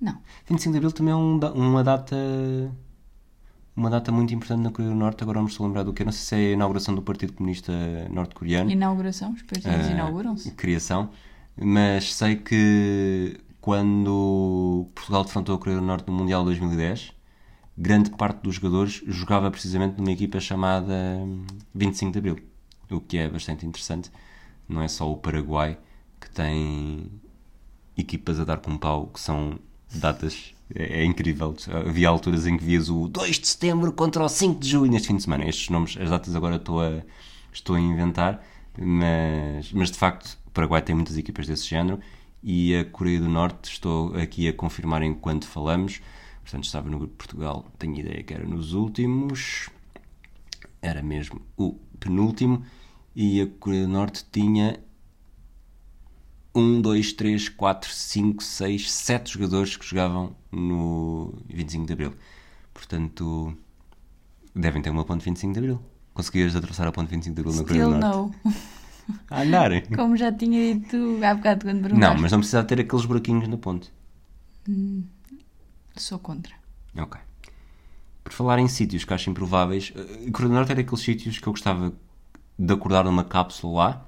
Não. 0.00 0.18
25 0.48 0.72
de 0.72 0.76
Abril 0.78 0.92
também 0.92 1.12
é 1.12 1.16
um 1.16 1.38
uma 1.54 1.82
data... 1.82 2.14
Uma 3.74 3.90
data 3.90 4.10
muito 4.10 4.32
importante 4.32 4.62
na 4.62 4.70
Coreia 4.70 4.90
do 4.94 4.98
Norte, 4.98 5.22
agora 5.22 5.38
a 5.38 5.62
lembrar 5.62 5.82
do 5.82 5.92
que. 5.92 6.02
Não 6.02 6.10
sei 6.10 6.20
se 6.22 6.34
é 6.34 6.48
a 6.50 6.52
inauguração 6.54 6.94
do 6.94 7.02
Partido 7.02 7.34
Comunista 7.34 7.72
Norte-Coreano. 8.10 8.70
Inauguração, 8.70 9.32
os 9.32 9.42
partidos 9.42 9.66
Ah, 9.86 9.90
inauguram-se. 9.92 10.50
criação, 10.52 11.10
mas 11.60 12.14
sei 12.14 12.36
que 12.36 13.36
quando 13.66 14.88
Portugal 14.94 15.24
defrontou 15.24 15.56
a 15.56 15.58
Coreia 15.58 15.80
do 15.80 15.84
Norte 15.84 16.06
no 16.06 16.12
Mundial 16.12 16.44
2010, 16.44 17.12
grande 17.76 18.10
parte 18.10 18.40
dos 18.40 18.54
jogadores 18.54 19.02
jogava 19.08 19.50
precisamente 19.50 19.98
numa 19.98 20.12
equipa 20.12 20.38
chamada 20.38 20.94
25 21.74 22.12
de 22.12 22.18
Abril, 22.20 22.38
o 22.88 23.00
que 23.00 23.18
é 23.18 23.28
bastante 23.28 23.66
interessante. 23.66 24.08
Não 24.68 24.80
é 24.82 24.86
só 24.86 25.10
o 25.10 25.16
Paraguai 25.16 25.76
que 26.20 26.30
tem 26.30 27.10
equipas 27.98 28.38
a 28.38 28.44
dar 28.44 28.58
com 28.58 28.78
pau 28.78 29.08
que 29.08 29.18
são 29.18 29.58
datas. 29.92 30.54
É, 30.72 31.00
é 31.00 31.04
incrível. 31.04 31.52
Havia 31.88 32.08
alturas 32.08 32.46
em 32.46 32.56
que 32.56 32.62
vias 32.62 32.88
o 32.88 33.08
2 33.08 33.40
de 33.40 33.48
setembro 33.48 33.92
contra 33.92 34.22
o 34.22 34.28
5 34.28 34.60
de 34.60 34.68
julho 34.68 34.92
neste 34.92 35.08
fim 35.08 35.16
de 35.16 35.24
semana. 35.24 35.44
Estes 35.44 35.70
nomes, 35.70 35.96
as 36.00 36.08
datas 36.08 36.36
agora 36.36 36.54
estou 36.54 36.80
a, 36.80 37.02
estou 37.52 37.74
a 37.74 37.80
inventar, 37.80 38.46
mas, 38.78 39.72
mas 39.72 39.90
de 39.90 39.98
facto 39.98 40.38
o 40.46 40.50
Paraguai 40.52 40.82
tem 40.82 40.94
muitas 40.94 41.18
equipas 41.18 41.48
desse 41.48 41.66
género 41.66 41.98
e 42.42 42.76
a 42.76 42.84
Coreia 42.84 43.20
do 43.20 43.28
Norte, 43.28 43.72
estou 43.72 44.14
aqui 44.16 44.48
a 44.48 44.52
confirmar 44.52 45.02
enquanto 45.02 45.46
falamos, 45.46 46.00
portanto 46.42 46.64
estava 46.64 46.88
no 46.88 46.98
grupo 46.98 47.12
de 47.12 47.18
Portugal, 47.18 47.66
tenho 47.78 47.98
ideia 47.98 48.22
que 48.22 48.32
era 48.32 48.46
nos 48.46 48.72
últimos, 48.72 49.68
era 50.80 51.02
mesmo 51.02 51.40
o 51.56 51.74
penúltimo, 51.98 52.64
e 53.14 53.40
a 53.40 53.46
Coreia 53.46 53.86
do 53.86 53.92
Norte 53.92 54.24
tinha 54.30 54.78
1, 56.54 56.80
2, 56.80 57.12
3, 57.12 57.48
4, 57.50 57.90
5, 57.90 58.42
6, 58.42 58.90
7 58.90 59.32
jogadores 59.32 59.76
que 59.76 59.84
jogavam 59.84 60.34
no 60.50 61.34
25 61.48 61.86
de 61.86 61.92
Abril. 61.92 62.14
Portanto, 62.72 63.56
devem 64.54 64.80
ter 64.80 64.90
uma 64.90 65.04
ponte 65.04 65.24
25 65.24 65.52
de 65.52 65.58
Abril. 65.58 65.82
Conseguias 66.14 66.56
atravessar 66.56 66.86
a 66.86 66.92
ponte 66.92 67.10
25 67.10 67.34
de 67.34 67.40
Abril 67.40 67.56
na 67.56 67.62
Coreia 67.62 67.84
Still 67.84 67.94
do 67.94 68.00
Norte? 68.00 68.38
no. 68.44 68.75
A 69.30 69.42
andar? 69.42 69.70
Como 69.94 70.16
já 70.16 70.32
tinha 70.32 70.74
dito 70.74 71.18
há 71.24 71.34
bocado 71.34 71.64
quando 71.64 71.82
perguntaste. 71.82 72.14
Não, 72.14 72.20
mas 72.22 72.32
não 72.32 72.38
precisa 72.40 72.64
ter 72.64 72.80
aqueles 72.80 73.04
buraquinhos 73.04 73.48
na 73.48 73.56
ponte. 73.56 73.92
Sou 75.96 76.18
contra. 76.18 76.54
Ok. 76.96 77.20
Por 78.24 78.32
falar 78.32 78.58
em 78.58 78.68
sítios 78.68 79.04
que 79.04 79.14
acho 79.14 79.30
improváveis, 79.30 79.92
eh, 79.94 80.30
Coreia 80.30 80.48
do 80.48 80.54
Norte 80.54 80.72
era 80.72 80.80
aqueles 80.80 81.00
sítios 81.00 81.38
que 81.38 81.46
eu 81.46 81.52
gostava 81.52 81.92
de 82.58 82.72
acordar 82.72 83.04
numa 83.04 83.22
cápsula 83.24 83.72
lá, 83.84 84.06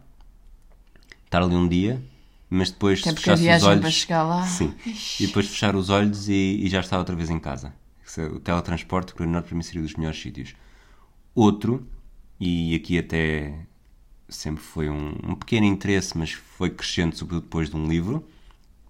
estar 1.25 1.43
ali 1.43 1.55
um 1.55 1.69
dia, 1.69 2.03
mas 2.51 2.71
depois 2.71 3.01
Até 3.03 3.15
fechasse 3.15 3.49
os 3.49 3.63
olhos. 3.63 3.81
para 3.81 3.91
chegar 3.91 4.23
lá. 4.25 4.45
Sim. 4.47 4.75
E 5.21 5.27
depois 5.27 5.47
fechar 5.47 5.77
os 5.77 5.89
olhos 5.91 6.29
e, 6.29 6.33
e 6.65 6.69
já 6.69 6.81
estava 6.81 7.01
outra 7.01 7.15
vez 7.15 7.31
em 7.31 7.39
casa. 7.39 7.73
Se- 8.05 8.23
O 8.23 8.41
teletransporte, 8.41 9.13
Coreia 9.13 9.29
do 9.31 9.33
Norte, 9.35 9.47
para 9.49 9.57
mim 9.57 9.63
seria 9.63 9.83
dos 9.83 9.95
melhores 9.95 10.21
sítios. 10.21 10.55
Outro, 11.35 11.87
e 12.41 12.75
aqui 12.75 12.99
até 12.99 13.55
sempre 14.29 14.63
foi 14.63 14.89
um, 14.91 15.11
um 15.25 15.35
pequeno 15.35 15.67
interesse, 15.67 16.17
mas 16.17 16.33
foi 16.33 16.71
crescente, 16.71 17.17
sobretudo 17.17 17.45
depois 17.45 17.71
de 17.71 17.77
um 17.77 17.87
livro, 17.89 18.27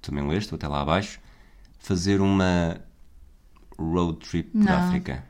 que 0.00 0.08
também 0.10 0.26
leste, 0.26 0.54
até 0.54 0.66
lá 0.68 0.80
abaixo, 0.82 1.20
fazer 1.78 2.20
uma 2.20 2.80
road 3.78 4.18
trip 4.18 4.50
por 4.50 4.58
Não. 4.64 4.72
África. 4.76 5.24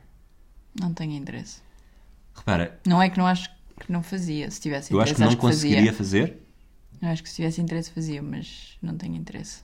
Não 0.79 0.93
tenho 0.93 1.13
interesse. 1.13 1.61
Repara, 2.35 2.79
Não 2.85 3.01
é 3.01 3.09
que 3.09 3.17
não 3.17 3.27
acho 3.27 3.49
que 3.79 3.91
não 3.91 4.01
fazia. 4.03 4.49
Se 4.51 4.59
tivesse 4.61 4.93
eu 4.93 4.97
interesse, 4.99 5.21
acho 5.23 5.29
que 5.35 5.35
não 5.35 5.41
fazia. 5.41 5.69
conseguiria 5.69 5.93
fazer, 5.93 6.41
Eu 7.01 7.09
acho 7.09 7.23
que 7.23 7.29
se 7.29 7.35
tivesse 7.37 7.61
interesse 7.61 7.91
fazia, 7.91 8.21
mas 8.21 8.77
não 8.81 8.97
tenho 8.97 9.15
interesse. 9.15 9.63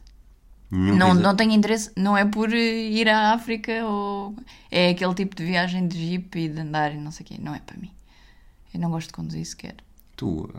Nenhum 0.72 0.96
Não, 0.98 1.10
país- 1.12 1.22
não 1.22 1.36
tenho 1.36 1.52
interesse, 1.52 1.92
não 1.96 2.18
é 2.18 2.25
por 2.25 2.52
eh, 2.54 2.58
ir 2.90 3.08
à 3.08 3.34
África 3.34 3.86
ou 3.86 4.36
é 4.72 4.90
aquele 4.90 5.14
tipo 5.14 5.36
de 5.36 5.46
viagem 5.46 5.88
de 5.88 5.98
jeep 5.98 6.38
e 6.38 6.50
de 6.50 6.60
andar 6.60 6.94
e 6.94 6.98
não 6.98 7.12
sei 7.12 7.24
o 7.24 7.28
quê. 7.28 7.36
Não 7.40 7.54
é 7.54 7.60
para 7.60 7.78
mim. 7.78 7.92
Eu 8.74 8.80
não 8.80 8.90
gosto 8.90 9.08
de 9.08 9.14
conduzir 9.14 9.46
sequer. 9.46 9.75
Tu, 10.15 10.50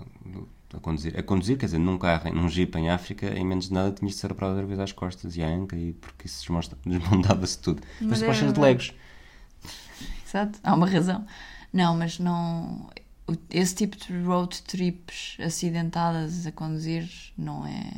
a 0.75 0.80
conduzir, 0.80 1.18
a 1.18 1.22
conduzir, 1.22 1.56
quer 1.56 1.66
dizer, 1.66 1.78
num 1.78 1.96
carro, 1.98 2.32
num 2.34 2.48
jeep 2.48 2.76
em 2.76 2.90
África, 2.90 3.26
em 3.38 3.44
menos 3.44 3.66
de 3.68 3.72
nada 3.75 3.92
tinhas 3.92 4.14
de 4.14 4.20
ser 4.20 4.32
operado 4.32 4.54
outra 4.54 4.66
vez 4.66 4.78
às 4.78 4.92
costas 4.92 5.36
e 5.36 5.42
à 5.42 5.48
anca, 5.48 5.76
e 5.76 5.92
porque 5.94 6.26
isso 6.26 6.40
desmonta- 6.40 6.78
desmontava-se 6.84 7.58
tudo. 7.58 7.82
Mas, 8.00 8.22
Mas 8.22 8.42
é 8.42 8.52
de 8.52 8.60
legos. 8.60 8.92
Exato, 10.26 10.58
há 10.62 10.75
uma 10.75 10.88
razão. 10.88 11.25
Não, 11.72 11.96
mas 11.96 12.18
não. 12.18 12.90
Esse 13.50 13.75
tipo 13.75 13.96
de 13.96 14.12
road 14.22 14.62
trips 14.62 15.36
acidentadas 15.40 16.46
a 16.46 16.52
conduzir 16.52 17.08
não 17.36 17.66
é. 17.66 17.90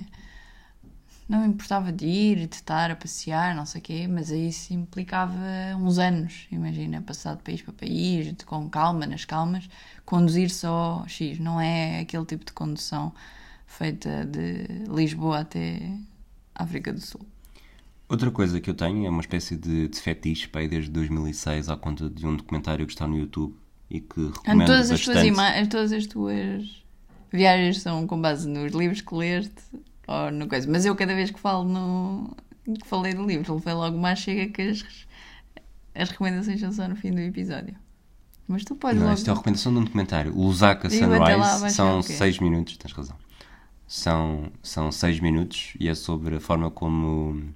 Não 1.28 1.40
me 1.42 1.48
importava 1.48 1.92
de 1.92 2.06
ir, 2.06 2.46
de 2.48 2.56
estar 2.56 2.90
a 2.90 2.96
passear, 2.96 3.54
não 3.54 3.66
sei 3.66 3.80
o 3.80 3.84
quê, 3.84 4.08
mas 4.08 4.30
aí 4.32 4.48
isso 4.48 4.72
implicava 4.72 5.36
uns 5.78 5.98
anos. 5.98 6.46
Imagina, 6.50 7.02
passar 7.02 7.36
de 7.36 7.42
país 7.42 7.60
para 7.60 7.72
país, 7.74 8.34
de- 8.34 8.44
com 8.46 8.68
calma, 8.70 9.06
nas 9.06 9.24
calmas, 9.26 9.68
conduzir 10.06 10.50
só 10.50 11.04
X. 11.06 11.38
Não 11.38 11.60
é 11.60 12.00
aquele 12.00 12.24
tipo 12.24 12.44
de 12.46 12.52
condução 12.52 13.12
feita 13.66 14.24
de 14.24 14.64
Lisboa 14.90 15.40
até 15.40 15.92
África 16.54 16.92
do 16.92 17.00
Sul. 17.00 17.20
Outra 18.08 18.30
coisa 18.30 18.58
que 18.60 18.70
eu 18.70 18.74
tenho 18.74 19.06
é 19.06 19.10
uma 19.10 19.20
espécie 19.20 19.54
de, 19.54 19.88
de 19.88 20.00
fetiche, 20.00 20.48
pá, 20.48 20.60
aí 20.60 20.68
desde 20.68 20.90
2006, 20.90 21.68
à 21.68 21.76
conta 21.76 22.08
de 22.08 22.26
um 22.26 22.36
documentário 22.36 22.86
que 22.86 22.92
está 22.92 23.06
no 23.06 23.18
YouTube 23.18 23.54
e 23.90 24.00
que 24.00 24.20
recomendo 24.28 24.66
todas, 24.66 24.90
as 24.90 25.00
tuas 25.02 25.16
bastante. 25.16 25.68
todas 25.68 25.92
as 25.92 26.06
tuas 26.06 26.82
viagens 27.30 27.82
são 27.82 28.06
com 28.06 28.18
base 28.20 28.48
nos 28.48 28.72
livros 28.72 29.02
que 29.02 29.14
leste 29.14 29.52
ou 30.08 30.30
no 30.30 30.48
coisa. 30.48 30.68
Mas 30.70 30.84
eu 30.84 30.96
cada 30.96 31.14
vez 31.14 31.30
que 31.30 31.38
falo 31.38 31.64
no 31.64 32.36
que 32.64 32.86
falei 32.86 33.14
do 33.14 33.24
livro, 33.24 33.54
levei 33.54 33.74
logo 33.74 33.96
mais 33.96 34.18
chega 34.18 34.52
que 34.52 34.62
as, 34.62 34.84
as 35.94 36.10
recomendações 36.10 36.60
são 36.60 36.72
só 36.72 36.88
no 36.88 36.96
fim 36.96 37.12
do 37.12 37.20
episódio. 37.20 37.74
Mas 38.46 38.64
tu 38.64 38.74
podes 38.74 38.98
Não, 38.98 39.08
logo. 39.08 39.18
isto 39.18 39.28
é 39.28 39.32
a 39.32 39.36
recomendação 39.36 39.72
de 39.72 39.78
um 39.78 39.84
documentário. 39.84 40.34
O 40.34 40.46
Lusaka 40.46 40.88
Sunrise 40.88 41.70
são 41.74 42.02
ser 42.02 42.08
o 42.08 42.12
quê? 42.12 42.18
6 42.18 42.38
minutos, 42.40 42.76
tens 42.78 42.92
razão. 42.92 43.16
São, 43.86 44.50
são 44.62 44.90
6 44.90 45.20
minutos 45.20 45.74
e 45.78 45.88
é 45.88 45.94
sobre 45.94 46.36
a 46.36 46.40
forma 46.40 46.70
como 46.70 47.52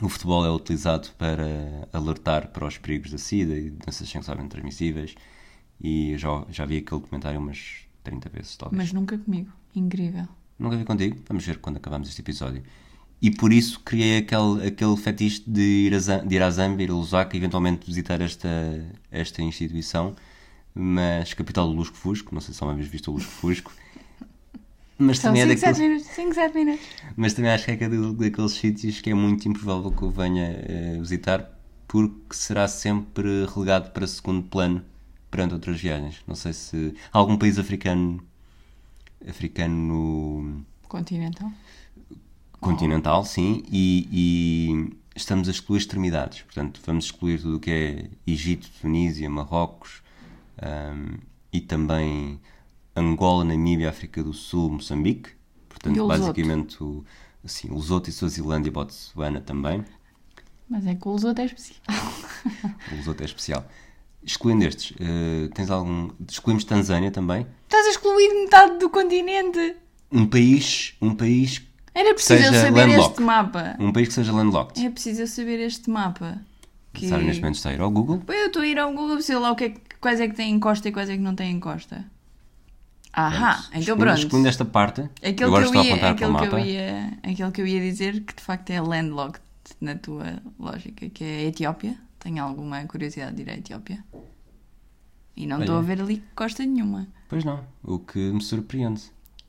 o 0.00 0.08
futebol 0.08 0.44
é 0.44 0.50
utilizado 0.50 1.08
para 1.18 1.88
alertar 1.92 2.48
para 2.48 2.66
os 2.66 2.78
perigos 2.78 3.10
da 3.10 3.18
SIDA 3.18 3.56
e 3.56 3.70
doenças 3.70 4.08
sexualmente 4.08 4.50
transmissíveis. 4.50 5.16
E 5.80 6.12
eu 6.12 6.18
já, 6.18 6.44
já 6.48 6.64
vi 6.64 6.78
aquele 6.78 7.00
documentário 7.00 7.40
umas 7.40 7.80
30 8.04 8.28
vezes, 8.28 8.56
talvez. 8.56 8.76
Mas 8.76 8.92
nunca 8.92 9.18
comigo. 9.18 9.52
Incrível. 9.74 10.28
Nunca 10.58 10.76
vi 10.76 10.84
contigo. 10.84 11.16
Vamos 11.28 11.44
ver 11.44 11.58
quando 11.58 11.76
acabamos 11.76 12.08
este 12.08 12.20
episódio. 12.20 12.62
E 13.20 13.30
por 13.30 13.52
isso 13.52 13.80
criei 13.80 14.18
aquele, 14.18 14.66
aquele 14.68 14.96
fetiche 14.96 15.42
de 15.46 15.60
ir, 15.60 15.94
a, 15.94 16.18
de 16.18 16.34
ir 16.36 16.42
à 16.42 16.50
Zâmbia, 16.50 16.84
ir 16.84 16.90
a 16.90 16.94
Lusaka 16.94 17.36
e 17.36 17.38
eventualmente 17.38 17.86
visitar 17.86 18.20
esta, 18.20 18.48
esta 19.10 19.42
instituição. 19.42 20.14
Mas 20.74 21.34
capital 21.34 21.68
do 21.68 21.74
Lusco 21.74 21.96
Fusco, 21.96 22.32
não 22.34 22.40
sei 22.40 22.54
se 22.54 22.62
alguma 22.62 22.76
vez 22.78 22.88
viste 22.88 23.10
o 23.10 23.12
Lusco 23.12 23.30
Fusco. 23.30 23.72
Mas 25.00 25.18
São 25.18 25.30
também, 25.32 25.42
é 25.42 25.46
5, 25.46 25.60
7 25.60 25.60
daqueles, 25.60 25.88
minutos. 25.88 26.14
5, 26.14 26.34
7 26.34 26.54
minutos. 26.54 26.86
mas 27.16 27.32
também 27.34 27.50
acho 27.52 27.64
que 27.64 27.70
é 27.70 27.74
aquele- 27.74 28.14
daqueles 28.14 28.52
sítios 28.52 29.00
que 29.00 29.10
é 29.10 29.14
muito 29.14 29.48
improvável 29.48 29.92
que 29.92 30.02
eu 30.02 30.10
venha 30.10 30.44
eh, 30.66 30.96
visitar 31.00 31.56
porque 31.86 32.34
será 32.34 32.66
sempre 32.68 33.46
relegado 33.54 33.90
para 33.92 34.06
segundo 34.08 34.42
plano 34.48 34.84
perante 35.30 35.54
outras 35.54 35.80
viagens. 35.80 36.16
Não 36.26 36.34
sei 36.34 36.52
se 36.52 36.94
há 37.12 37.18
algum 37.18 37.36
país 37.36 37.58
africano 37.58 38.20
africano 39.26 39.74
no, 39.74 40.64
Continental. 40.88 41.52
continental, 42.60 43.24
sim, 43.24 43.62
e, 43.70 44.08
e 44.10 44.96
estamos 45.14 45.48
a 45.48 45.50
excluir 45.50 45.78
extremidades. 45.78 46.42
Portanto, 46.42 46.80
vamos 46.84 47.06
excluir 47.06 47.40
tudo 47.40 47.56
o 47.56 47.60
que 47.60 47.70
é 47.70 48.10
Egito, 48.26 48.68
Tunísia, 48.80 49.28
Marrocos 49.28 50.02
ahm, 50.60 51.18
e 51.52 51.60
também 51.60 52.40
Angola, 52.96 53.44
Namíbia, 53.44 53.90
África 53.90 54.22
do 54.22 54.32
Sul, 54.32 54.70
Moçambique. 54.70 55.30
Portanto, 55.68 56.06
basicamente, 56.06 56.82
o, 56.82 57.04
assim, 57.44 57.68
Lesoto 57.70 58.08
e 58.08 58.12
Suazilândia 58.12 58.68
e 58.68 58.72
Botsuana 58.72 59.40
também. 59.40 59.84
Mas 60.68 60.86
é 60.86 60.94
que 60.94 61.06
o 61.06 61.12
Lesoto 61.12 61.40
é 61.40 61.44
especial. 61.44 61.80
O 62.92 62.96
Lesoto 62.96 63.22
é 63.22 63.26
especial. 63.26 63.64
Excluindo 64.24 64.64
estes, 64.64 64.92
eh, 65.00 65.48
tens 65.54 65.70
algum. 65.70 66.10
Excluímos 66.28 66.64
Tanzânia 66.64 67.10
também. 67.10 67.46
Estás 67.64 67.86
a 67.86 67.90
excluir 67.90 68.28
metade 68.44 68.78
do 68.78 68.90
continente. 68.90 69.76
Um 70.12 70.26
país, 70.26 70.94
um 71.00 71.14
país, 71.14 71.62
Era 71.94 72.14
preciso 72.14 72.42
eu 72.44 72.52
saber 72.54 72.80
landlocked. 72.86 73.10
este 73.10 73.22
mapa. 73.22 73.76
um 73.78 73.92
país 73.92 74.08
que 74.08 74.14
seja 74.14 74.32
landlocked. 74.32 74.84
É 74.84 74.90
preciso 74.90 75.22
eu 75.22 75.26
saber 75.26 75.60
este 75.60 75.88
mapa. 75.90 76.40
Que... 76.92 77.08
Sabe, 77.08 77.24
neste 77.24 77.40
momento 77.42 77.56
está 77.56 77.70
a 77.70 77.74
ir 77.74 77.80
ao 77.80 77.90
Google. 77.90 78.18
Pô, 78.18 78.32
Eu 78.32 78.46
estou 78.48 78.62
a 78.62 78.66
ir 78.66 78.78
ao 78.78 78.92
Google 78.92 79.20
sei 79.22 79.36
lá 79.36 79.52
o 79.52 79.56
que 79.56 79.64
é, 79.64 79.68
que- 79.70 79.80
quais 80.00 80.20
é 80.20 80.26
que 80.28 80.34
têm 80.34 80.50
encosta 80.52 80.88
e 80.88 80.92
quais 80.92 81.08
é 81.08 81.16
que 81.16 81.22
não 81.22 81.34
têm 81.34 81.52
encosta. 81.52 82.04
Ahá, 83.12 83.54
Pronto. 83.54 83.68
então 83.68 83.80
Excluindo- 83.80 84.04
pronto. 84.04 84.18
Excluindo 84.18 84.48
esta 84.48 84.64
parte, 84.64 85.00
Aquele 85.22 85.44
agora 85.44 85.62
que, 85.64 85.68
estou 85.68 85.74
eu 85.76 85.80
a 85.80 85.84
ia, 85.84 85.92
apontar 85.94 86.14
para 86.16 86.28
o 86.28 86.30
aquele, 86.36 86.50
que 86.50 86.54
mapa. 86.56 86.60
eu 86.60 86.66
ia, 86.66 87.18
aquele 87.22 87.50
que 87.52 87.60
eu 87.62 87.66
ia 87.66 87.80
dizer 87.80 88.20
que 88.24 88.34
de 88.34 88.42
facto 88.42 88.70
é 88.70 88.80
landlocked 88.80 89.42
na 89.80 89.94
tua 89.94 90.42
lógica, 90.58 91.08
que 91.08 91.24
é 91.24 91.36
a 91.38 91.42
Etiópia. 91.44 91.96
Tenho 92.18 92.42
alguma 92.42 92.84
curiosidade 92.86 93.36
de 93.36 93.42
ir 93.42 93.50
à 93.50 93.54
Etiópia. 93.54 94.04
E 95.36 95.46
não 95.46 95.60
estou 95.60 95.78
a 95.78 95.82
ver 95.82 96.00
ali 96.00 96.22
costa 96.34 96.64
nenhuma. 96.64 97.06
Pois 97.28 97.44
não, 97.44 97.64
o 97.82 97.98
que 97.98 98.18
me 98.18 98.42
surpreende. 98.42 99.02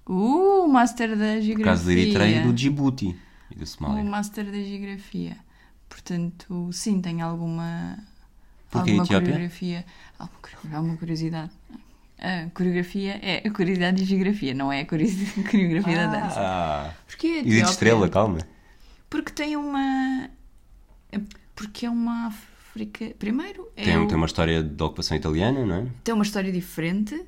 Uh, 0.07 0.65
o 0.65 0.67
Master 0.67 1.09
da 1.17 1.33
Por 1.35 1.41
Geografia. 1.41 1.65
causa 1.65 1.85
da 1.85 1.91
Eritreia 1.93 2.35
e 2.38 2.43
do 2.43 2.53
Djibouti 2.53 3.15
e 3.51 3.55
da 3.55 3.63
O 3.63 3.67
Somália. 3.67 4.03
Master 4.03 4.45
da 4.45 4.61
Geografia. 4.61 5.38
Portanto, 5.88 6.69
sim, 6.71 7.01
tenho 7.01 7.25
alguma. 7.25 7.97
Porquê 8.69 8.91
alguma 8.91 9.03
Etiópia? 9.05 9.27
coreografia. 9.27 9.85
Alguma, 10.71 10.97
curiosidade. 10.97 11.51
A 12.19 12.49
coreografia 12.53 13.13
é 13.23 13.47
a 13.47 13.51
curiosidade 13.51 13.97
de 13.97 14.05
geografia, 14.05 14.53
não 14.53 14.71
é 14.71 14.81
a 14.81 14.85
coreografia 14.85 15.95
da 15.95 16.07
dança. 16.07 16.39
Ah, 16.39 16.93
Porquê 17.07 17.27
a 17.27 17.29
e 17.39 17.43
de 17.43 17.49
Etiópia? 17.49 17.71
estrela, 17.71 18.09
calma. 18.09 18.39
Porque 19.09 19.31
tem 19.31 19.55
uma. 19.55 20.29
Porque 21.55 21.85
é 21.85 21.89
uma 21.89 22.31
África. 22.69 23.13
Primeiro, 23.17 23.67
é 23.75 23.83
Tem, 23.85 23.97
o- 23.97 24.07
tem 24.07 24.15
uma 24.17 24.25
história 24.25 24.63
de 24.63 24.83
ocupação 24.83 25.17
italiana, 25.17 25.65
não 25.65 25.75
é? 25.75 25.88
tem 26.03 26.13
uma 26.13 26.23
história 26.23 26.51
diferente 26.51 27.19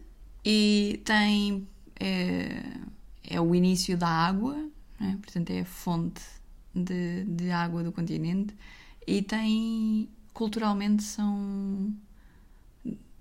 e 0.45 1.01
tem. 1.03 1.67
É, 2.00 2.63
é 3.29 3.39
o 3.41 3.53
início 3.53 3.95
da 3.98 4.07
água, 4.07 4.57
é? 5.00 5.12
portanto, 5.21 5.51
é 5.51 5.62
a 5.62 5.65
fonte 5.65 6.21
de, 6.74 7.24
de 7.25 7.51
água 7.51 7.83
do 7.83 7.91
continente 7.91 8.53
e 9.07 9.21
tem. 9.21 10.10
culturalmente 10.33 11.03
são. 11.03 11.93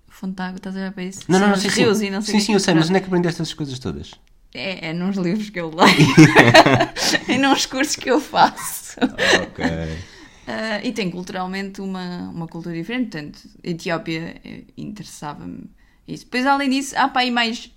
Fonte 0.07 0.35
de 0.35 0.41
água, 0.43 0.57
estás 0.57 0.75
a 0.75 0.79
ver 0.79 0.91
para 0.91 1.03
isso? 1.03 1.21
Não, 1.29 1.39
não, 1.39 1.49
não, 1.49 1.55
sim, 1.55 1.69
rios 1.69 1.99
sim. 1.99 2.07
e 2.07 2.09
não 2.09 2.21
sei 2.21 2.33
sim, 2.39 2.45
sim, 2.47 2.53
eu 2.53 2.59
sei, 2.59 2.73
mas 2.73 2.89
onde 2.89 2.97
é 2.97 2.99
que 2.99 3.07
aprendeste 3.07 3.41
essas 3.41 3.53
coisas 3.53 3.79
todas? 3.79 4.11
É, 4.53 4.89
é 4.89 4.93
nos 4.93 5.15
livros 5.15 5.49
que 5.49 5.57
eu 5.59 5.71
leio 5.73 6.13
e 7.29 7.37
nos 7.39 7.65
cursos 7.65 7.95
que 7.95 8.09
eu 8.11 8.19
faço. 8.19 8.97
ok. 8.99 9.65
Ah, 10.53 10.81
e 10.83 10.91
tem 10.91 11.09
culturalmente 11.09 11.79
uma, 11.79 12.29
uma 12.29 12.45
cultura 12.47 12.75
diferente, 12.75 13.09
portanto, 13.11 13.39
Etiópia 13.63 14.41
eh, 14.43 14.65
interessava-me 14.77 15.69
isso. 16.07 16.25
Depois, 16.25 16.45
além 16.45 16.69
disso, 16.69 16.93
há 16.97 17.07
para 17.07 17.21
aí 17.21 17.31
mais, 17.31 17.71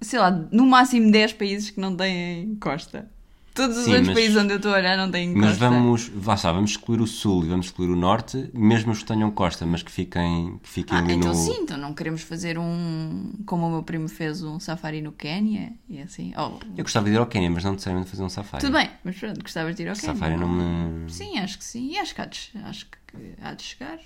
sei 0.00 0.18
lá, 0.18 0.30
no 0.30 0.66
máximo 0.66 1.10
10 1.12 1.32
países 1.32 1.70
que 1.70 1.78
não 1.80 1.96
têm 1.96 2.56
costa. 2.56 3.08
Todos 3.56 3.78
os 3.78 3.84
Sim, 3.84 3.90
outros 3.92 4.08
mas- 4.08 4.16
países 4.16 4.36
onde 4.36 4.52
eu 4.52 4.56
estou 4.58 4.72
a 4.72 4.76
olhar 4.76 4.96
não 4.98 5.10
têm 5.10 5.32
costa. 5.32 5.48
Mas 5.48 5.56
vamos, 5.58 6.08
vá, 6.14 6.34
está, 6.34 6.52
vamos 6.52 6.72
excluir 6.72 7.00
o 7.00 7.06
sul 7.06 7.42
e 7.44 7.48
vamos 7.48 7.66
excluir 7.66 7.88
o 7.90 7.96
norte, 7.96 8.50
mesmo 8.52 8.92
os 8.92 8.98
que 8.98 9.06
tenham 9.06 9.30
costa, 9.30 9.64
mas 9.64 9.82
que 9.82 9.90
fiquem, 9.90 10.58
que 10.62 10.68
fiquem 10.68 10.94
Ah, 10.96 11.00
ali 11.00 11.14
então 11.14 11.30
no. 11.30 11.34
sim, 11.34 11.62
então 11.62 11.78
não 11.78 11.94
queremos 11.94 12.20
fazer 12.20 12.58
um. 12.58 13.32
Como 13.46 13.66
o 13.66 13.70
meu 13.70 13.82
primo 13.82 14.08
fez 14.08 14.42
um 14.42 14.60
safari 14.60 15.00
no 15.00 15.10
Quénia 15.10 15.72
e 15.88 16.00
assim. 16.02 16.34
Oh, 16.36 16.58
Eu 16.76 16.84
gostava 16.84 17.06
de 17.06 17.12
ir 17.14 17.18
ao 17.18 17.26
Quênia, 17.26 17.50
mas 17.50 17.64
não 17.64 17.72
necessariamente 17.72 18.10
fazer 18.10 18.22
um 18.22 18.28
safari. 18.28 18.62
tudo 18.62 18.74
bem, 18.76 18.90
mas 19.02 19.16
pronto, 19.18 19.40
gostavas 19.42 19.74
de 19.74 19.82
ir 19.84 19.88
ao 19.88 19.96
Quénia. 19.96 20.14
Safari 20.14 20.36
não 20.36 20.48
me. 20.48 21.10
Sim, 21.10 21.38
acho 21.38 21.56
que 21.58 21.64
sim. 21.64 21.92
E 21.92 21.98
acho 21.98 22.14
que 22.14 22.20
há 22.20 22.26
de, 22.26 22.38
acho 22.62 22.86
que 22.86 22.98
há 23.40 23.54
de 23.54 23.62
chegar. 23.62 23.98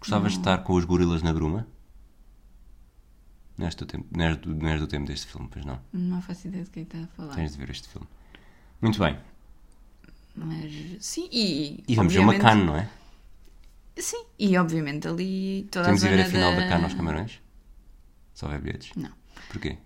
Gostavas 0.00 0.32
de 0.32 0.38
estar 0.38 0.58
com 0.58 0.74
os 0.74 0.84
gorilas 0.84 1.22
na 1.22 1.32
gruma? 1.32 1.66
Não 3.56 3.66
és 3.66 3.74
do 3.74 3.86
tempo, 3.86 4.06
não 4.16 4.24
és 4.24 4.36
do, 4.36 4.54
não 4.54 4.68
és 4.68 4.80
do 4.80 4.86
tempo 4.86 5.06
deste 5.06 5.26
filme, 5.26 5.48
pois 5.50 5.64
não. 5.64 5.78
Não 5.92 6.20
faço 6.22 6.46
ideia 6.48 6.64
do 6.64 6.68
é 6.68 6.72
que 6.72 6.80
está 6.80 6.98
a 6.98 7.06
falar. 7.08 7.34
Tens 7.34 7.52
de 7.52 7.58
ver 7.58 7.70
este 7.70 7.88
filme. 7.88 8.06
Muito 8.80 8.98
bem. 8.98 9.18
Mas 10.34 10.72
sim, 11.00 11.28
e. 11.32 11.82
E 11.86 11.94
vamos 11.94 12.12
ver 12.12 12.20
uma 12.20 12.38
cano, 12.38 12.66
não 12.66 12.76
é? 12.76 12.88
Sim, 13.96 14.24
e 14.38 14.56
obviamente 14.56 15.08
ali 15.08 15.66
toda 15.70 15.86
Temos 15.86 16.00
de 16.00 16.06
a 16.06 16.10
ver 16.10 16.16
zona 16.18 16.28
a 16.28 16.30
final 16.30 16.52
da 16.52 16.60
da 16.60 16.68
cano 16.68 16.84
aos 16.84 16.94
camarões? 16.94 17.40
Se 18.32 18.44
houver 18.44 18.60
bilhetes. 18.60 18.92
Não. 18.94 19.10
Porquê? 19.48 19.78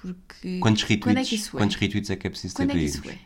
Porque. 0.00 0.58
Quantos 0.60 0.82
retweets, 0.82 1.04
Quando 1.04 1.18
é 1.18 1.24
que 1.24 1.34
isso 1.34 1.56
é? 1.56 1.60
quantos 1.60 1.76
retweets 1.76 2.10
é 2.10 2.16
que 2.16 2.26
é 2.26 2.30
preciso 2.30 2.54
ter 2.54 2.62
Quando 2.62 2.70
é 2.70 2.74
que 2.74 2.84
isso 2.84 3.10
é? 3.10 3.18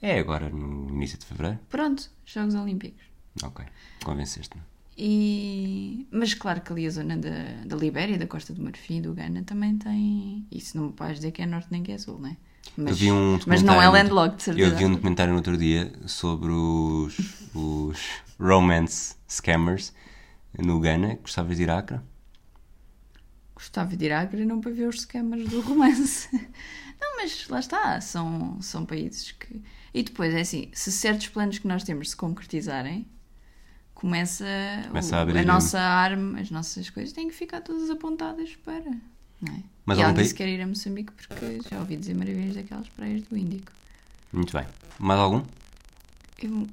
É 0.00 0.18
agora, 0.18 0.50
no 0.50 0.88
início 0.90 1.18
de 1.18 1.24
fevereiro. 1.24 1.58
Pronto, 1.68 2.10
Jogos 2.26 2.54
Olímpicos. 2.54 3.02
Ok, 3.42 3.64
convenceste-me. 4.04 4.62
E... 4.96 6.06
Mas 6.12 6.34
claro 6.34 6.60
que 6.60 6.72
ali 6.72 6.86
a 6.86 6.90
zona 6.90 7.16
da, 7.16 7.64
da 7.66 7.76
Libéria, 7.76 8.16
da 8.16 8.26
Costa 8.26 8.52
do 8.52 8.62
Marfim, 8.62 9.00
do 9.00 9.12
Ghana, 9.14 9.42
também 9.42 9.76
tem. 9.76 10.46
Isso 10.50 10.76
não 10.76 10.88
me 10.88 10.94
vais 10.96 11.16
dizer 11.16 11.32
que 11.32 11.42
é 11.42 11.46
norte 11.46 11.68
nem 11.70 11.82
que 11.82 11.90
é 11.90 11.98
sul, 11.98 12.18
não 12.20 12.28
é? 12.28 12.36
Mas, 12.76 12.90
Eu 12.90 12.96
vi 12.96 13.12
um 13.12 13.38
mas 13.46 13.62
não 13.62 13.80
é 13.80 13.88
landlocked, 13.88 14.36
de 14.38 14.42
certeza. 14.42 14.68
Eu 14.74 14.76
vi 14.76 14.84
um 14.84 14.92
documentário 14.92 15.30
no 15.32 15.38
outro 15.38 15.56
dia 15.56 15.92
sobre 16.06 16.50
os, 16.50 17.16
os 17.54 17.98
romance 18.38 19.14
scammers 19.28 19.92
no 20.58 20.80
Ghana. 20.80 21.18
Gostavas 21.22 21.56
de 21.56 21.62
ir 21.62 21.70
à 21.70 21.78
Acre? 21.78 22.00
Gostava 23.54 23.96
de 23.96 24.04
ir 24.04 24.12
à 24.12 24.22
Acre 24.22 24.44
não 24.44 24.60
para 24.60 24.72
ver 24.72 24.88
os 24.88 25.02
scammers 25.02 25.48
do 25.48 25.60
romance. 25.60 26.28
Não, 27.00 27.16
mas 27.16 27.48
lá 27.48 27.58
está, 27.58 28.00
são, 28.00 28.60
são 28.62 28.84
países 28.86 29.32
que. 29.32 29.60
E 29.92 30.02
depois 30.02 30.32
é 30.34 30.40
assim: 30.40 30.70
se 30.72 30.90
certos 30.90 31.28
planos 31.28 31.58
que 31.58 31.66
nós 31.68 31.82
temos 31.84 32.10
se 32.10 32.16
concretizarem, 32.16 33.06
começa, 33.94 34.44
Começa 34.88 35.14
o- 35.16 35.18
a 35.18 35.22
abrir- 35.22 35.44
nossa 35.44 35.78
arma, 35.80 36.40
as 36.40 36.50
nossas 36.50 36.88
coisas 36.90 37.12
têm 37.12 37.28
que 37.28 37.34
ficar 37.34 37.60
todas 37.60 37.90
apontadas 37.90 38.54
para. 38.64 38.90
Não 39.40 39.54
é? 39.54 39.62
Mas 39.86 39.98
e 39.98 40.02
algum 40.02 40.14
país- 40.14 40.26
disse 40.28 40.34
que 40.34 40.42
quer 40.44 40.50
ir 40.50 40.60
a 40.62 40.66
Moçambique 40.66 41.12
porque 41.12 41.60
já 41.70 41.78
ouvi 41.78 41.96
dizer 41.96 42.14
maravilhas 42.14 42.54
daquelas 42.54 42.88
praias 42.90 43.22
do 43.22 43.36
Índico. 43.36 43.70
Muito 44.32 44.52
bem. 44.56 44.66
Mais 44.98 45.20
algum? 45.20 45.42
Eu- 46.42 46.66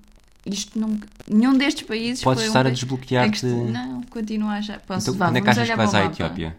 isto 0.46 0.80
não. 0.80 0.98
Nenhum 1.30 1.58
destes 1.58 1.84
países. 1.88 2.24
Podes 2.24 2.42
foi 2.44 2.50
um 2.50 2.52
estar 2.52 2.68
a 2.68 2.70
desbloquear-te. 2.70 3.38
É 3.46 3.50
que- 3.50 3.72
Não, 3.72 4.02
continua 4.04 4.54
a 4.54 4.58
achar. 4.58 4.80
Posso 4.82 5.10
Então, 5.10 5.20
vá, 5.20 5.28
quando 5.28 5.38
é 5.38 5.42
que 5.42 5.50
achas 5.50 5.70
que 5.70 5.76
vais 5.76 5.94
à. 5.94 6.06
Etiópia? 6.06 6.58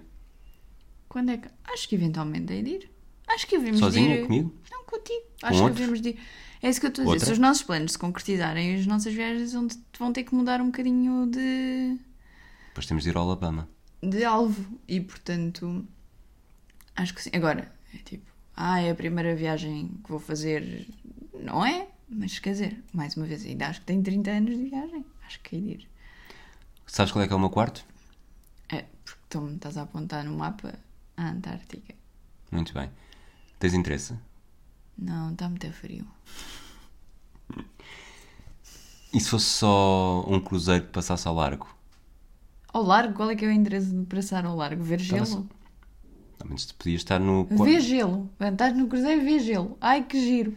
Quando 1.09 1.31
é 1.31 1.37
que. 1.39 1.49
Acho 1.73 1.89
que 1.89 1.95
eventualmente 1.95 2.53
é 2.53 2.63
de 2.63 2.71
ir. 2.71 2.91
Acho 3.29 3.47
que 3.47 3.57
devemos 3.59 3.79
de 3.81 3.85
Sozinha? 3.87 4.17
ir. 4.17 4.27
Comigo? 4.27 4.55
Não, 4.71 4.85
contigo. 4.85 5.23
Acho 5.43 5.53
que 5.57 5.63
outros? 5.63 5.79
devemos 5.79 6.01
de 6.01 6.09
ir. 6.11 6.19
É 6.63 6.69
isso 6.71 6.79
que 6.81 6.87
eu 6.87 6.91
estou 6.91 7.03
a 7.03 7.07
dizer. 7.07 7.15
Outra? 7.15 7.27
Se 7.27 7.33
os 7.33 7.39
nossos 7.39 7.63
planos 7.65 7.93
se 7.93 7.99
concretizarem, 7.99 8.75
as 8.77 8.87
nossas 8.87 9.13
viagens 9.13 9.53
vão, 9.53 9.67
vão 9.99 10.13
ter 10.13 10.23
que 10.23 10.35
mudar 10.35 10.61
um 10.61 10.67
bocadinho 10.67 11.27
de, 11.27 11.99
Depois 12.69 12.87
temos 12.87 13.03
de 13.03 13.11
ir 13.11 13.17
ao 13.17 13.25
Alabama. 13.25 13.69
de 14.03 14.23
alvo. 14.25 14.65
E 14.87 15.01
portanto. 15.01 15.85
Acho 16.97 17.15
que 17.15 17.23
sim. 17.23 17.31
Agora, 17.35 17.71
é 17.95 17.99
tipo. 17.99 18.31
Ah, 18.57 18.81
é 18.81 18.91
a 18.91 18.95
primeira 18.95 19.35
viagem 19.35 19.89
que 20.05 20.11
vou 20.11 20.21
fazer. 20.21 20.87
Não 21.41 21.65
é? 21.65 21.89
Mas 22.09 22.39
quer 22.39 22.51
dizer, 22.51 22.85
mais 22.93 23.17
uma 23.17 23.27
vez, 23.27 23.45
ainda 23.47 23.69
acho 23.69 23.81
que 23.81 23.87
tenho 23.87 24.03
30 24.03 24.31
anos 24.31 24.57
de 24.57 24.69
viagem. 24.69 25.05
Acho 25.27 25.41
que 25.41 25.57
é 25.57 25.59
ir. 25.59 25.89
Sabes 26.87 27.13
qual 27.13 27.25
é 27.25 27.27
que 27.27 27.33
é 27.33 27.37
o 27.37 27.41
meu 27.41 27.49
quarto? 27.49 27.85
É, 28.69 28.85
porque 29.05 29.21
tu 29.31 29.41
me 29.41 29.55
estás 29.55 29.79
a 29.79 29.83
apontar 29.83 30.25
no 30.25 30.37
mapa 30.37 30.79
a 31.17 31.31
Antártica. 31.31 31.95
Muito 32.51 32.75
bem. 32.75 32.91
Tens 33.59 33.73
interesse? 33.73 34.15
Não, 34.99 35.33
está 35.33 35.49
muito 35.49 35.73
frio. 35.73 36.07
E 39.13 39.21
se 39.21 39.29
fosse 39.29 39.47
só 39.47 40.25
um 40.27 40.41
cruzeiro 40.41 40.85
que 40.85 40.91
passasse 40.91 41.27
ao 41.29 41.35
largo? 41.35 41.67
Ao 42.73 42.83
largo, 42.83 43.15
qual 43.15 43.31
é 43.31 43.37
que 43.37 43.45
é 43.45 43.49
o 43.49 43.53
interesse 43.53 43.91
de 43.91 44.05
passar 44.07 44.45
ao 44.45 44.57
largo? 44.57 44.83
Ver 44.83 45.01
gelo? 45.01 45.49
Ao 46.43 46.47
menos 46.49 46.67
tu 46.67 46.75
podias 46.75 47.01
estar 47.01 47.19
no. 47.21 47.45
Ver 47.45 47.81
gelo. 47.81 48.29
Estás 48.41 48.77
no 48.77 48.89
cruzeiro 48.89 49.23
e 49.23 49.25
vê 49.25 49.39
gelo. 49.39 49.79
Ai, 49.81 50.03
que 50.05 50.21
giro. 50.21 50.51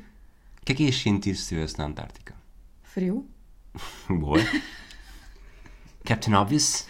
O 0.61 0.65
que 0.65 0.71
é 0.71 0.75
que 0.75 0.83
ias 0.83 0.95
sentir 0.99 1.35
se 1.35 1.41
estivesse 1.43 1.77
na 1.77 1.85
Antártica? 1.85 2.33
Frio? 2.83 3.25
Boa. 4.09 4.39
Captain 6.03 6.33
Obvious? 6.35 6.87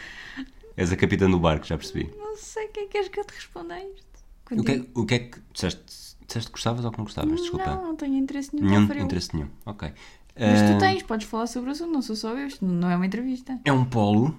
És 0.77 0.91
a 0.91 0.95
capitã 0.97 1.29
do 1.29 1.39
barco, 1.39 1.65
já 1.65 1.77
percebi. 1.77 2.09
Não 2.17 2.35
sei 2.37 2.65
o 2.65 2.69
que 2.69 2.79
é 2.79 2.83
que 2.83 2.89
queres 2.89 3.07
que 3.09 3.19
eu 3.19 3.25
te 3.25 3.33
responda 3.33 3.75
a 3.75 3.79
isto. 3.83 4.05
O 4.51 4.63
que, 4.63 4.71
é, 4.71 4.85
o 4.93 5.05
que 5.05 5.13
é 5.15 5.19
que. 5.19 5.39
Disseste, 5.53 5.83
disseste 6.27 6.47
que 6.49 6.53
gostavas 6.53 6.85
ou 6.85 6.91
que 6.91 6.97
não 6.97 7.05
gostavas? 7.05 7.39
Desculpa. 7.41 7.65
Não, 7.75 7.83
não 7.83 7.95
tenho 7.95 8.15
interesse 8.15 8.55
nenhum. 8.55 8.69
Nenhum 8.69 8.87
frio. 8.87 9.03
interesse 9.03 9.35
nenhum. 9.35 9.49
Ok. 9.65 9.91
Mas 10.37 10.61
Ah, 10.61 10.73
tu 10.73 10.79
tens, 10.79 11.03
podes 11.03 11.27
falar 11.27 11.47
sobre 11.47 11.69
o 11.69 11.71
assunto, 11.71 11.91
não 11.91 12.01
sou 12.01 12.15
só 12.15 12.37
eu. 12.37 12.47
Isto 12.47 12.65
não 12.65 12.89
é 12.89 12.95
uma 12.95 13.05
entrevista. 13.05 13.57
É 13.63 13.71
um 13.71 13.85
polo 13.85 14.37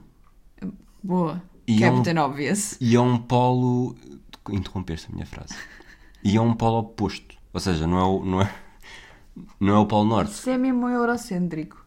Boa. 1.02 1.42
E 1.66 1.82
é 1.82 1.90
um- 1.90 1.96
Captain 1.96 2.18
Obvious. 2.18 2.76
e 2.80 2.94
é 2.94 3.00
um 3.00 3.18
polo. 3.18 3.96
Interrompeste 4.52 5.08
a 5.10 5.14
minha 5.14 5.26
frase. 5.26 5.54
E 6.22 6.36
é 6.36 6.40
um 6.40 6.54
polo 6.54 6.78
oposto. 6.78 7.36
Ou 7.52 7.60
seja, 7.60 7.86
não 7.86 7.98
é 7.98 8.02
o, 8.04 8.24
não 8.24 8.40
é, 8.42 8.54
não 9.60 9.74
é 9.76 9.78
o 9.78 9.86
polo 9.86 10.04
norte. 10.04 10.32
Isso 10.32 10.50
é 10.50 10.58
mesmo 10.58 10.88
eurocêntrico. 10.88 11.84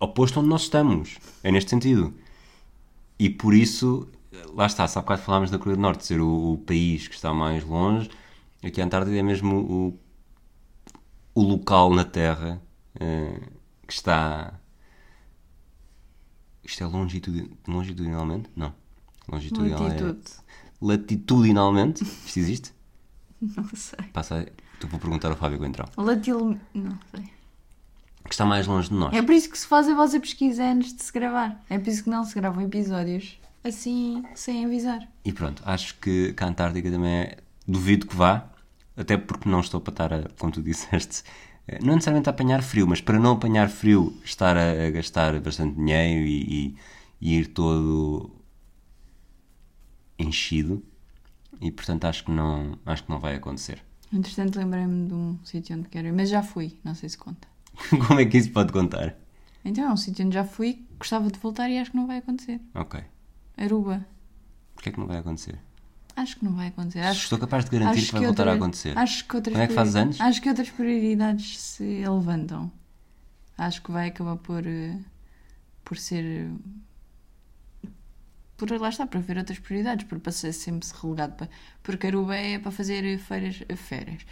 oposto 0.00 0.40
onde 0.40 0.48
nós 0.48 0.62
estamos. 0.62 1.18
É 1.42 1.50
neste 1.50 1.70
sentido. 1.70 2.14
E 3.18 3.28
por 3.30 3.54
isso, 3.54 4.08
lá 4.54 4.66
está, 4.66 4.84
há 4.84 4.88
bocado 5.00 5.22
falámos 5.22 5.50
da 5.50 5.58
Coreia 5.58 5.76
do 5.76 5.82
Norte 5.82 6.04
ser 6.06 6.20
o, 6.20 6.52
o 6.54 6.58
país 6.58 7.06
que 7.08 7.14
está 7.14 7.32
mais 7.32 7.64
longe, 7.64 8.10
aqui 8.62 8.80
a 8.80 8.84
Antártida 8.84 9.16
é 9.16 9.22
mesmo 9.22 9.56
o, 9.60 9.98
o 11.34 11.42
local 11.42 11.92
na 11.94 12.04
Terra 12.04 12.60
eh, 12.98 13.40
que 13.86 13.92
está. 13.92 14.54
Isto 16.64 16.84
é 16.84 16.86
longitudi- 16.86 17.50
longitudinalmente? 17.66 18.48
Não. 18.56 18.72
Longitudinal 19.30 19.78
é- 19.86 19.88
Latitude. 19.88 20.30
Latitudinalmente? 20.82 22.02
Isto 22.04 22.38
existe? 22.38 22.72
Não 23.40 23.68
sei. 23.74 23.98
Passa, 24.12 24.46
tu 24.80 24.86
vou 24.88 24.98
perguntar 25.00 25.28
ao 25.30 25.36
Fábio 25.36 25.58
Coentrão. 25.58 25.86
Latil... 25.96 26.58
Não 26.74 26.98
sei. 27.14 27.24
Que 28.24 28.30
está 28.34 28.44
mais 28.44 28.66
longe 28.66 28.88
de 28.88 28.94
nós. 28.94 29.12
É 29.14 29.20
por 29.22 29.32
isso 29.34 29.50
que 29.50 29.58
se 29.58 29.66
faz 29.66 29.88
a 29.88 29.94
vossa 29.94 30.18
pesquisa 30.20 30.64
antes 30.64 30.94
de 30.94 31.02
se 31.02 31.12
gravar. 31.12 31.60
É 31.68 31.78
por 31.78 31.88
isso 31.88 32.04
que 32.04 32.10
não 32.10 32.24
se 32.24 32.34
gravam 32.34 32.62
episódios 32.62 33.36
assim, 33.64 34.22
sem 34.34 34.64
avisar. 34.64 35.08
E 35.24 35.32
pronto, 35.32 35.62
acho 35.66 35.94
que, 35.98 36.32
que 36.32 36.44
a 36.44 36.46
Antártica 36.48 36.90
também 36.90 37.12
é. 37.12 37.36
Duvido 37.66 38.06
que 38.08 38.16
vá, 38.16 38.48
até 38.96 39.16
porque 39.16 39.48
não 39.48 39.60
estou 39.60 39.80
para 39.80 39.92
estar 39.92 40.12
a, 40.12 40.22
como 40.38 40.50
tu 40.52 40.60
disseste, 40.62 41.22
eh, 41.68 41.78
não 41.80 41.94
necessariamente 41.94 42.28
a 42.28 42.32
apanhar 42.32 42.60
frio, 42.60 42.88
mas 42.88 43.00
para 43.00 43.20
não 43.20 43.32
apanhar 43.34 43.68
frio, 43.70 44.16
estar 44.24 44.56
a, 44.56 44.86
a 44.86 44.90
gastar 44.90 45.38
bastante 45.40 45.76
dinheiro 45.76 46.26
e, 46.26 46.42
e- 46.42 46.76
e 47.20 47.38
ir 47.38 47.46
todo 47.48 48.30
enchido. 50.22 50.82
E 51.60 51.70
portanto 51.70 52.04
acho 52.06 52.24
que 52.24 52.30
não, 52.30 52.78
acho 52.84 53.04
que 53.04 53.10
não 53.10 53.18
vai 53.20 53.36
acontecer. 53.36 53.82
Entretanto, 54.12 54.56
lembrei-me 54.58 55.06
de 55.08 55.14
um 55.14 55.38
sítio 55.44 55.76
onde 55.76 55.88
quero 55.88 56.08
ir, 56.08 56.12
mas 56.12 56.28
já 56.28 56.42
fui, 56.42 56.78
não 56.84 56.94
sei 56.94 57.08
se 57.08 57.16
conta. 57.16 57.46
Como 58.06 58.20
é 58.20 58.24
que 58.26 58.36
isso 58.36 58.50
pode 58.50 58.72
contar? 58.72 59.16
Então 59.64 59.84
é 59.84 59.92
um 59.92 59.96
sítio 59.96 60.26
onde 60.26 60.34
já 60.34 60.44
fui, 60.44 60.84
gostava 60.98 61.30
de 61.30 61.38
voltar 61.38 61.70
e 61.70 61.78
acho 61.78 61.92
que 61.92 61.96
não 61.96 62.06
vai 62.06 62.18
acontecer. 62.18 62.60
Ok. 62.74 63.00
Aruba. 63.56 64.04
Porquê 64.74 64.88
é 64.88 64.92
que 64.92 64.98
não 65.00 65.06
vai 65.06 65.18
acontecer? 65.18 65.58
Acho 66.16 66.36
que 66.36 66.44
não 66.44 66.52
vai 66.54 66.66
acontecer. 66.68 66.98
Acho, 67.00 67.22
Estou 67.24 67.38
capaz 67.38 67.64
de 67.64 67.70
garantir 67.70 67.98
acho 68.00 68.06
que 68.06 68.12
vai 68.12 68.22
voltar 68.26 68.42
outra- 68.42 68.52
a 68.52 68.56
acontecer. 68.56 68.98
Acho 68.98 69.24
que 69.26 69.36
outras 69.36 69.54
Quando 69.56 69.62
é 69.62 69.66
que 69.68 69.74
fazes 69.74 69.94
anos? 69.96 70.20
Acho 70.20 70.42
que 70.42 70.48
outras 70.48 70.68
prioridades 70.70 71.58
se 71.60 71.84
levantam. 72.06 72.70
Acho 73.56 73.82
que 73.82 73.90
vai 73.92 74.08
acabar 74.08 74.36
por, 74.36 74.66
eh, 74.66 74.98
por 75.84 75.96
ser. 75.96 76.50
Por 78.62 78.80
lá 78.80 78.90
está, 78.90 79.04
para 79.08 79.18
ver 79.18 79.38
outras 79.38 79.58
prioridades, 79.58 80.06
por 80.06 80.20
passar 80.20 80.52
sempre 80.52 80.86
se 80.86 80.94
relegado 80.94 81.34
para. 81.34 81.50
Porque 81.82 82.06
Aruba 82.06 82.36
é 82.36 82.60
para 82.60 82.70
fazer 82.70 83.18
feiras, 83.18 83.60
férias. 83.76 84.24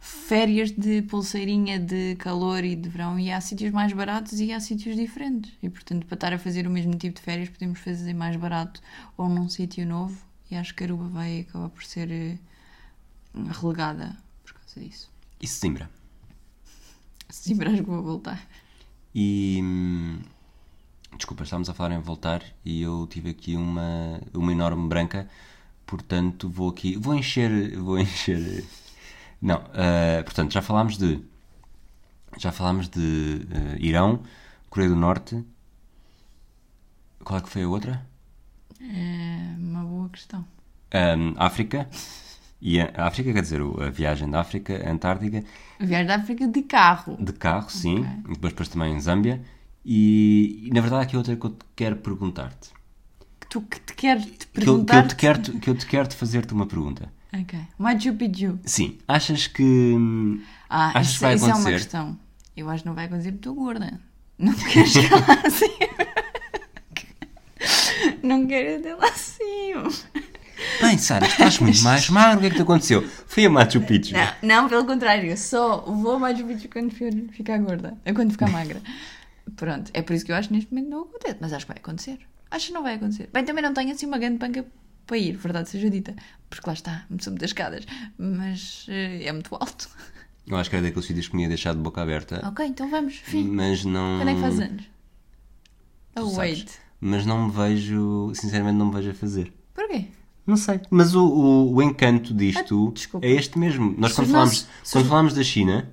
Férias 0.00 0.72
de 0.72 1.02
pulseirinha 1.02 1.78
de 1.78 2.16
calor 2.16 2.64
e 2.64 2.74
de 2.74 2.88
verão, 2.88 3.20
e 3.20 3.30
há 3.30 3.40
sítios 3.40 3.70
mais 3.70 3.92
baratos 3.92 4.40
e 4.40 4.52
há 4.52 4.58
sítios 4.58 4.96
diferentes. 4.96 5.52
E 5.62 5.70
portanto, 5.70 6.06
para 6.06 6.16
estar 6.16 6.32
a 6.32 6.40
fazer 6.40 6.66
o 6.66 6.70
mesmo 6.70 6.96
tipo 6.96 7.14
de 7.14 7.22
férias, 7.22 7.50
podemos 7.50 7.78
fazer 7.78 8.14
mais 8.14 8.34
barato 8.34 8.80
ou 9.16 9.28
num 9.28 9.48
sítio 9.48 9.86
novo. 9.86 10.20
E 10.50 10.56
acho 10.56 10.74
que 10.74 10.82
Aruba 10.82 11.06
vai 11.06 11.42
acabar 11.48 11.68
por 11.68 11.84
ser 11.84 12.10
eh, 12.10 12.36
relegada 13.60 14.16
por 14.42 14.54
causa 14.54 14.80
disso. 14.80 15.08
E 15.40 15.46
Sesimbra? 15.46 15.88
Sim, 17.28 17.62
acho 17.62 17.76
que 17.76 17.82
vou 17.82 18.02
voltar. 18.02 18.44
E. 19.14 19.62
Desculpa, 21.18 21.42
estávamos 21.42 21.68
a 21.68 21.74
falar 21.74 21.96
em 21.96 22.00
voltar 22.00 22.44
e 22.64 22.80
eu 22.80 23.04
tive 23.10 23.30
aqui 23.30 23.56
uma, 23.56 24.20
uma 24.32 24.52
enorme 24.52 24.88
branca, 24.88 25.28
portanto 25.84 26.48
vou 26.48 26.70
aqui. 26.70 26.96
Vou 26.96 27.12
encher. 27.12 27.76
Vou 27.76 27.98
encher. 27.98 28.64
Não, 29.42 29.56
ah, 29.74 30.22
portanto, 30.22 30.52
já 30.52 30.62
falámos 30.62 30.96
de. 30.96 31.20
Já 32.36 32.52
falámos 32.52 32.88
de 32.88 33.46
ah, 33.52 33.76
Irão, 33.80 34.22
Coreia 34.70 34.90
do 34.90 34.96
Norte. 34.96 35.44
Qual 37.24 37.40
é 37.40 37.42
que 37.42 37.48
foi 37.48 37.64
a 37.64 37.68
outra? 37.68 38.06
É 38.80 39.56
uma 39.58 39.82
boa 39.82 40.08
questão. 40.10 40.46
Ahm, 40.92 41.34
África. 41.36 41.88
E 42.60 42.80
a, 42.80 42.92
África, 43.06 43.32
quer 43.32 43.42
dizer, 43.42 43.60
a 43.60 43.90
viagem 43.90 44.30
da 44.30 44.40
África, 44.40 44.88
a 44.88 44.90
Antártica. 44.92 45.44
A 45.80 45.84
viagem 45.84 46.06
da 46.06 46.14
África 46.14 46.46
de 46.46 46.62
carro. 46.62 47.16
De 47.18 47.32
carro, 47.32 47.68
sim. 47.70 47.98
Ok. 47.98 48.08
E 48.08 48.32
depois, 48.34 48.52
depois 48.52 48.68
também 48.68 48.94
em 48.94 49.00
Zâmbia. 49.00 49.42
E, 49.90 50.64
e, 50.66 50.70
na 50.70 50.82
verdade, 50.82 51.00
há 51.00 51.04
aqui 51.04 51.16
outra 51.16 51.34
que 51.34 51.42
eu 51.46 51.50
te 51.50 51.64
quero 51.74 51.96
perguntar-te. 51.96 52.68
Que 53.40 53.46
tu 53.48 53.62
que 53.62 53.80
te 53.80 53.94
quero 53.94 54.20
te 54.20 54.26
Que 54.28 54.34
eu, 54.34 54.36
que 54.52 54.58
eu 54.60 54.64
perguntar. 54.84 55.06
te 55.08 55.16
quero, 55.16 55.40
que 55.40 55.70
eu 55.70 55.74
te 55.74 55.86
quero 55.86 56.06
te 56.08 56.14
fazer-te 56.14 56.52
uma 56.52 56.66
pergunta. 56.66 57.10
Ok. 57.32 57.58
Machu 57.78 58.12
Picchu. 58.14 58.58
Sim, 58.64 58.98
achas 59.08 59.46
que. 59.46 59.62
hum, 59.62 60.42
Ah, 60.68 60.90
Achas 60.90 61.06
isso, 61.08 61.14
que 61.18 61.24
vai 61.24 61.34
isso 61.36 61.44
é 61.44 61.48
uma 61.48 61.54
acontecer? 61.54 61.74
questão. 61.78 62.18
Eu 62.54 62.68
acho 62.68 62.82
que 62.82 62.88
não 62.88 62.94
vai 62.94 63.06
acontecer 63.06 63.32
porque 63.32 63.48
estou 63.48 63.54
gorda. 63.54 63.98
Não 64.38 64.52
quero 64.54 64.86
chegar 64.86 65.26
lá 65.26 65.34
acima. 65.44 65.88
Não 68.22 68.46
quero 68.46 68.86
ir 68.86 68.94
lá 68.94 69.08
acima. 69.08 69.88
Bem, 70.80 70.98
Sara, 70.98 71.26
estás 71.26 71.58
muito 71.60 71.80
mais 71.82 72.08
magro, 72.10 72.38
o 72.38 72.40
que 72.40 72.46
é 72.46 72.50
que 72.50 72.56
te 72.56 72.62
aconteceu? 72.62 73.04
Fui 73.26 73.46
a 73.46 73.50
Machu 73.50 73.80
Picchu. 73.80 74.14
Não, 74.14 74.32
não, 74.62 74.68
pelo 74.68 74.84
contrário. 74.84 75.36
Só 75.36 75.80
vou 75.80 76.12
a 76.14 76.18
Machu 76.18 76.44
Picchu 76.44 76.68
quando 76.68 76.90
ficar 77.32 77.58
gorda. 77.58 77.96
Quando 78.14 78.30
ficar 78.32 78.48
magra. 78.50 78.80
Pronto. 79.56 79.90
É 79.94 80.02
por 80.02 80.12
isso 80.14 80.24
que 80.24 80.32
eu 80.32 80.36
acho 80.36 80.48
que 80.48 80.54
neste 80.54 80.72
momento 80.72 80.90
não 80.90 81.02
acontece. 81.02 81.36
Mas 81.40 81.52
acho 81.52 81.66
que 81.66 81.72
vai 81.72 81.78
acontecer. 81.80 82.18
Acho 82.50 82.66
que 82.68 82.72
não 82.72 82.82
vai 82.82 82.94
acontecer. 82.94 83.28
Bem, 83.32 83.44
também 83.44 83.62
não 83.62 83.74
tenho 83.74 83.90
assim 83.92 84.06
uma 84.06 84.18
grande 84.18 84.38
panca 84.38 84.64
para 85.06 85.16
ir, 85.18 85.36
verdade 85.36 85.68
seja 85.68 85.88
dita. 85.90 86.14
Porque 86.50 86.66
lá 86.68 86.72
está, 86.74 87.06
são 87.20 87.32
muitas 87.32 87.50
escadas, 87.50 87.84
mas 88.18 88.86
eh, 88.88 89.24
é 89.24 89.32
muito 89.32 89.54
alto. 89.54 89.88
Eu 90.46 90.56
acho 90.56 90.70
que 90.70 90.76
era 90.76 90.84
daqueles 90.86 91.06
sítios 91.06 91.28
que 91.28 91.36
me 91.36 91.42
ia 91.42 91.48
deixar 91.48 91.74
de 91.74 91.80
boca 91.80 92.00
aberta. 92.00 92.40
Ok, 92.48 92.64
então 92.66 92.88
vamos, 92.90 93.16
fim. 93.16 93.44
Mas 93.44 93.84
não. 93.84 94.18
Quando 94.18 94.28
é 94.30 94.34
que 94.34 94.40
faz 94.40 94.60
anos? 94.60 94.82
tu 96.14 96.22
Oh, 96.22 96.30
sabes. 96.30 96.36
wait. 96.58 96.70
Mas 97.00 97.26
não 97.26 97.46
me 97.46 97.52
vejo. 97.52 98.32
Sinceramente, 98.34 98.76
não 98.76 98.86
me 98.86 98.94
vejo 98.94 99.10
a 99.10 99.14
fazer. 99.14 99.52
Porquê? 99.74 100.06
Não 100.46 100.56
sei. 100.56 100.80
Mas 100.90 101.14
o, 101.14 101.22
o, 101.26 101.74
o 101.74 101.82
encanto 101.82 102.32
disto 102.34 102.94
Ah, 103.14 103.18
é 103.22 103.30
este 103.32 103.58
mesmo. 103.58 103.94
Nós, 103.98 104.12
Se 104.12 104.16
quando 104.16 104.26
os 104.26 104.32
falámos, 104.32 104.58
se 104.82 104.92
quando 104.92 105.04
os- 105.04 105.08
falámos 105.10 105.34
da 105.34 105.42
China, 105.42 105.92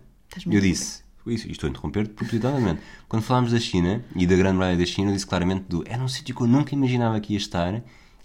eu 0.50 0.62
disse. 0.62 1.04
Isso, 1.28 1.50
estou 1.52 1.68
a 1.68 1.72
interromper 1.72 2.08
propositadamente. 2.10 2.82
Quando 3.08 3.24
falámos 3.24 3.52
da 3.52 3.60
China 3.60 4.04
e 4.16 4.28
da 4.28 4.36
Grande 4.36 4.56
Muralha 4.56 4.78
da 4.78 4.86
China, 4.86 5.10
eu 5.10 5.14
disse 5.16 5.26
claramente 5.26 5.66
do. 5.68 5.84
Era 5.88 6.04
um 6.04 6.08
sítio 6.08 6.36
que 6.36 6.42
eu 6.42 6.48
nunca 6.48 6.74
imaginava 6.76 7.20
que 7.20 7.34
ia 7.34 7.38
estar 7.38 7.74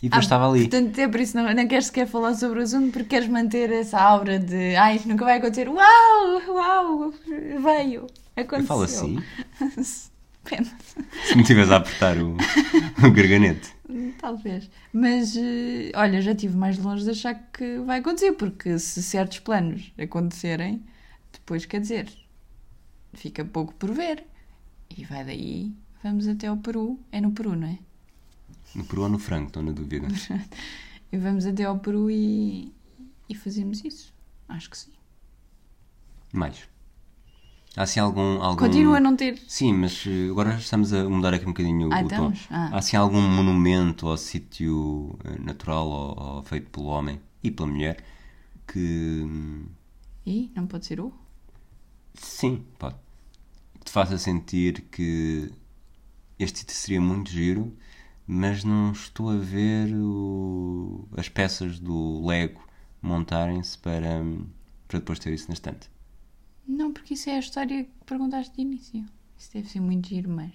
e 0.03 0.09
depois 0.09 0.19
Ah, 0.19 0.21
estava 0.21 0.49
ali. 0.51 0.61
Portanto, 0.69 0.99
é 0.99 1.09
por 1.09 1.21
isso 1.21 1.37
não, 1.37 1.53
não 1.55 1.67
queres 1.67 1.87
sequer 1.87 2.07
falar 2.07 2.35
sobre 2.35 2.61
o 2.61 2.63
assunto 2.63 2.93
porque 2.93 3.09
queres 3.09 3.29
manter 3.29 3.71
essa 3.73 3.99
aura 4.01 4.39
de 4.39 4.77
ai, 4.77 4.97
isto 4.97 5.09
nunca 5.09 5.25
vai 5.25 5.39
acontecer. 5.39 5.69
Uau, 5.69 6.43
uau, 6.49 7.15
veio. 7.63 8.07
Aconteceu. 8.37 8.59
Eu 8.61 8.67
falo 8.67 8.83
assim, 8.83 9.19
Pena. 10.45 10.67
se 11.27 11.35
me 11.37 11.43
estivesse 11.43 11.73
a 11.73 11.77
apertar 11.77 12.17
o, 12.19 12.35
o 13.07 13.11
garganete. 13.13 13.69
Talvez. 14.19 14.71
Mas, 14.93 15.37
eh, 15.37 15.91
olha, 15.95 16.21
já 16.23 16.33
estive 16.33 16.57
mais 16.57 16.79
longe 16.79 17.05
de 17.05 17.11
achar 17.11 17.35
que 17.53 17.79
vai 17.81 17.99
acontecer, 18.01 18.33
porque 18.33 18.79
se 18.79 19.03
certos 19.03 19.41
planos 19.41 19.93
acontecerem, 19.99 20.83
depois 21.33 21.67
quer 21.67 21.81
dizer, 21.81 22.09
fica 23.15 23.45
pouco 23.45 23.75
por 23.75 23.93
ver. 23.93 24.27
E 24.97 25.05
vai 25.05 25.25
daí, 25.25 25.73
vamos 26.03 26.27
até 26.29 26.47
ao 26.49 26.57
Peru. 26.57 26.99
É 27.13 27.21
no 27.21 27.33
Peru, 27.33 27.55
não 27.57 27.69
é? 27.69 27.79
No 28.75 28.85
Peru 28.85 29.03
ou 29.03 29.09
no 29.09 29.19
frango, 29.19 29.49
estou 29.49 29.63
na 29.63 29.73
dúvida. 29.73 30.07
E 31.13 31.17
vamos 31.19 31.45
até 31.47 31.65
ao 31.65 31.79
Peru 31.79 32.11
e, 32.11 32.73
e 33.29 33.35
fazemos 33.35 33.85
isso. 33.85 34.13
Acho 34.49 34.71
que 34.71 34.79
sim. 34.79 34.93
Mais. 36.33 36.69
Há 37.77 37.83
assim 37.83 38.01
algum. 38.01 38.41
algum... 38.43 38.57
Continua 38.67 38.97
a 38.97 39.01
não 39.01 39.15
ter. 39.17 39.39
Sim, 39.49 39.73
mas 39.75 40.05
eh, 40.07 40.29
agora 40.31 40.55
estamos 40.57 40.93
a 40.93 41.09
mudar 41.09 41.35
aqui 41.35 41.45
um 41.45 41.49
bocadinho 41.49 41.89
o 41.89 41.93
Ah, 41.93 41.99
tom. 42.01 42.07
estamos? 42.07 42.47
Ah. 42.51 42.71
Há 42.73 42.79
assim 42.79 42.97
algum 42.97 43.21
monumento 43.21 44.07
ou 44.09 44.17
sítio 44.17 45.17
eh, 45.25 45.39
natural 45.39 45.89
ou, 45.89 46.37
ou 46.37 46.43
feito 46.43 46.69
pelo 46.71 46.87
homem 46.87 47.21
e 47.43 47.51
pela 47.51 47.69
mulher 47.69 48.05
que. 48.67 49.23
hum, 49.25 49.67
Ih, 50.27 50.51
não 50.55 50.67
pode 50.67 50.87
ser 50.87 51.01
o? 51.01 51.13
Sim, 52.23 52.65
pode. 52.79 52.97
Que 53.79 53.87
te 53.87 53.91
faça 53.91 54.19
sentir 54.19 54.83
que 54.91 55.51
este 56.39 56.61
sítio 56.61 56.75
seria 56.77 57.01
muito 57.01 57.31
giro, 57.31 57.75
mas 58.27 58.63
não 58.63 58.93
estou 58.93 59.31
a 59.31 59.37
ver 59.37 59.93
o- 59.95 61.09
as 61.17 61.29
peças 61.29 61.79
do 61.81 62.25
Lego 62.27 62.61
montarem-se 63.03 63.79
para, 63.79 64.23
para 64.87 64.99
depois 64.99 65.19
ter 65.19 65.33
isso 65.33 65.49
na 65.49 65.55
estante. 65.55 65.89
Não, 66.69 66.93
porque 66.93 67.15
isso 67.15 67.29
é 67.31 67.37
a 67.37 67.41
história 67.41 67.85
que 67.85 67.91
perguntaste 68.07 68.55
de 68.55 68.63
início. 68.63 69.05
Isso 69.39 69.51
deve 69.55 69.69
ser 69.69 69.81
muito 69.81 70.09
giro, 70.09 70.31
mas. 70.31 70.53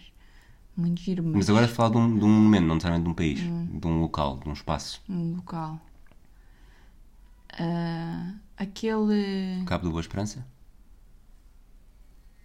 Muito 0.78 1.02
giro, 1.02 1.24
mas. 1.24 1.34
Mas 1.36 1.50
agora 1.50 1.68
falar 1.68 1.90
de 1.90 1.98
um, 1.98 2.20
de 2.20 2.24
um 2.24 2.30
monumento, 2.30 2.68
não 2.68 2.76
necessariamente 2.76 3.06
de 3.06 3.12
um 3.12 3.16
país, 3.16 3.40
Hum. 3.42 3.80
de 3.80 3.88
um 3.88 4.02
local, 4.02 4.38
de 4.40 4.48
um 4.50 4.54
espaço. 4.54 5.02
Um 5.10 5.36
local. 5.38 5.80
Ah, 7.58 8.34
aquele. 8.58 9.64
Cabo 9.66 9.86
da 9.86 9.90
Boa 9.90 10.02
Esperança? 10.02 10.46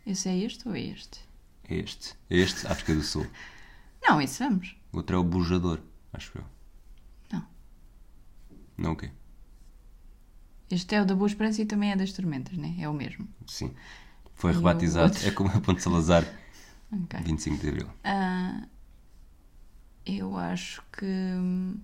Esse 0.07 0.29
é 0.29 0.37
este 0.39 0.69
ou 0.69 0.75
é 0.75 0.81
este? 0.81 1.21
É 1.69 1.75
este. 1.77 2.15
É 2.29 2.37
este, 2.37 2.67
África 2.67 2.95
do 2.95 3.03
Sul. 3.03 3.27
Não, 4.03 4.21
esse 4.21 4.39
vamos. 4.43 4.77
O 4.93 4.97
outro 4.99 5.17
é 5.17 5.19
o 5.19 5.25
Bujador, 5.25 5.81
acho 6.13 6.37
eu. 6.39 6.45
Não. 7.33 7.47
Não 8.77 8.93
o 8.93 8.97
quê? 8.97 9.11
Este 10.71 10.95
é 10.95 11.03
o 11.03 11.05
da 11.05 11.15
Boa 11.15 11.27
Esperança 11.29 11.61
e 11.63 11.67
também 11.67 11.91
é 11.93 11.97
das 11.97 12.13
Tormentas, 12.13 12.57
né? 12.57 12.75
É 12.79 12.89
o 12.89 12.95
mesmo. 12.95 13.29
Sim. 13.47 13.75
Foi 14.35 14.53
E 14.53 14.55
o 14.55 14.57
rebatizado. 14.59 15.13
outro? 15.13 15.29
É 15.29 15.31
como 15.33 15.51
a 15.51 15.61
Ponte 15.61 15.83
Salazar, 15.83 16.25
Ok. 16.93 17.21
25 17.23 17.59
de 17.61 17.69
Abril. 17.69 17.91
Ah, 18.05 18.67
eu 20.07 20.37
acho 20.37 20.83
que 20.93 21.05
hum, 21.05 21.79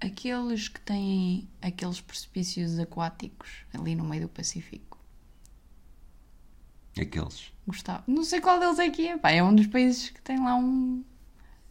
aqueles 0.00 0.68
que 0.68 0.80
têm 0.80 1.48
aqueles 1.60 2.00
precipícios 2.00 2.78
aquáticos 2.78 3.50
ali 3.74 3.94
no 3.94 4.04
meio 4.04 4.22
do 4.22 4.28
Pacífico. 4.28 4.91
Aqueles. 7.00 7.52
Gostava. 7.66 8.02
Não 8.06 8.24
sei 8.24 8.40
qual 8.40 8.58
deles 8.60 8.78
é 8.78 8.90
que 8.90 9.06
é. 9.08 9.16
Pá, 9.16 9.30
é 9.30 9.42
um 9.42 9.54
dos 9.54 9.66
países 9.66 10.10
que 10.10 10.20
tem 10.22 10.38
lá 10.38 10.54
um. 10.56 11.02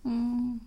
um 0.06 0.58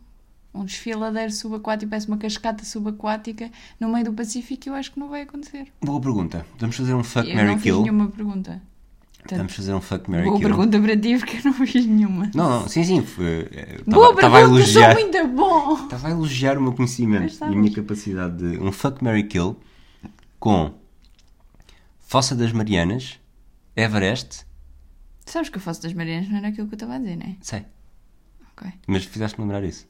um 0.57 0.65
desfiladeiro 0.65 1.33
subaquático, 1.33 1.91
parece 1.91 2.07
uma 2.07 2.17
cascata 2.17 2.65
subaquática 2.65 3.51
no 3.81 3.89
meio 3.89 4.05
do 4.05 4.13
Pacífico 4.13 4.69
e 4.69 4.71
eu 4.71 4.75
acho 4.77 4.93
que 4.93 5.01
não 5.01 5.09
vai 5.09 5.23
acontecer. 5.23 5.67
Boa 5.85 6.01
pergunta. 6.01 6.47
Vamos 6.61 6.77
fazer 6.77 6.95
um 6.95 7.03
fuck, 7.03 7.29
eu 7.29 7.35
Mary 7.35 7.49
não 7.49 7.55
fiz 7.55 7.63
Kill. 7.65 7.83
nenhuma 7.83 8.07
pergunta. 8.09 8.63
Portanto, 9.19 9.39
Vamos 9.39 9.53
fazer 9.57 9.75
um 9.75 9.81
fuck, 9.81 10.09
Mary 10.09 10.23
boa 10.27 10.39
Kill. 10.39 10.47
pergunta 10.49 10.81
para 10.81 10.97
ti 10.97 11.19
porque 11.19 11.39
eu 11.39 11.43
não 11.51 11.67
fiz 11.67 11.85
nenhuma. 11.85 12.31
Não, 12.37 12.49
não, 12.61 12.69
sim, 12.69 12.85
sim. 12.85 13.03
foi- 13.03 13.49
eh, 13.51 13.81
boa 13.85 14.11
Estava 14.15 14.39
a 14.39 14.41
pergunta, 14.43 14.65
sou 14.67 14.81
elogiar. 14.83 14.95
muito 14.95 15.27
bom! 15.27 15.75
Estava 15.83 16.07
a 16.07 16.11
elogiar 16.13 16.57
o 16.57 16.63
meu 16.63 16.73
conhecimento 16.73 17.35
e 17.41 17.45
a 17.45 17.51
minha 17.51 17.73
capacidade 17.73 18.37
de. 18.37 18.59
Um 18.63 18.71
fuck, 18.71 19.03
Mary 19.03 19.25
Kill 19.25 19.57
com 20.39 20.73
Fossa 21.99 22.37
das 22.37 22.53
Marianas, 22.53 23.19
Everest. 23.77 24.47
Sabes 25.27 25.49
que 25.49 25.57
eu 25.57 25.61
faço 25.63 25.83
das 25.83 25.93
Marianas 25.95 26.29
não 26.29 26.37
era 26.39 26.49
aquilo 26.49 26.67
que 26.69 26.75
eu 26.75 26.77
estava 26.77 26.95
a 26.95 26.99
dizer, 26.99 27.17
não 27.17 27.27
é? 27.27 27.37
Sei, 27.41 27.65
Ok. 28.53 28.71
mas 28.87 29.05
fizeste-me 29.05 29.45
lembrar 29.47 29.65
isso. 29.65 29.87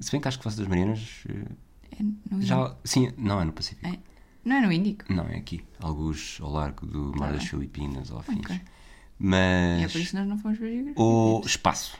Se 0.00 0.10
bem 0.10 0.20
que 0.20 0.28
acho 0.28 0.38
que 0.38 0.44
Fossa 0.44 0.56
das 0.56 0.66
Marianas. 0.66 1.24
eh, 1.28 1.52
É 2.00 2.02
no 2.34 2.42
Já, 2.42 2.76
sim, 2.84 3.12
não 3.16 3.40
é 3.40 3.44
no 3.44 3.52
Pacífico. 3.52 3.86
É. 3.86 3.98
Não 4.44 4.56
é 4.56 4.60
no 4.60 4.72
Índico. 4.72 5.10
Não, 5.12 5.24
é 5.26 5.36
aqui. 5.36 5.64
Alguns 5.80 6.38
ao 6.40 6.50
largo 6.50 6.84
do 6.86 7.12
Mar 7.16 7.28
Tá 7.30 7.36
das. 7.38 7.44
Filipinas 7.46 8.10
ou 8.10 8.18
afins. 8.18 8.40
Ok. 8.40 8.60
Mas. 9.18 9.82
É 9.82 9.88
por 9.88 10.00
isso 10.00 10.10
que 10.10 10.16
nós 10.16 10.26
não 10.28 10.36
fomos 10.38 10.58
a 10.60 10.66
geografia. 10.66 10.94
o 11.02 11.42
espaço. 11.46 11.96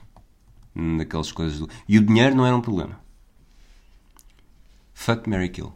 Daquelas 0.98 1.30
coisas 1.30 1.58
do. 1.60 1.70
E 1.88 1.96
o 1.98 2.04
dinheiro 2.04 2.34
não 2.34 2.44
era 2.44 2.54
um 2.56 2.60
problema. 2.60 3.00
Fuck 4.92 5.28
Mary 5.30 5.48
Kill. 5.50 5.72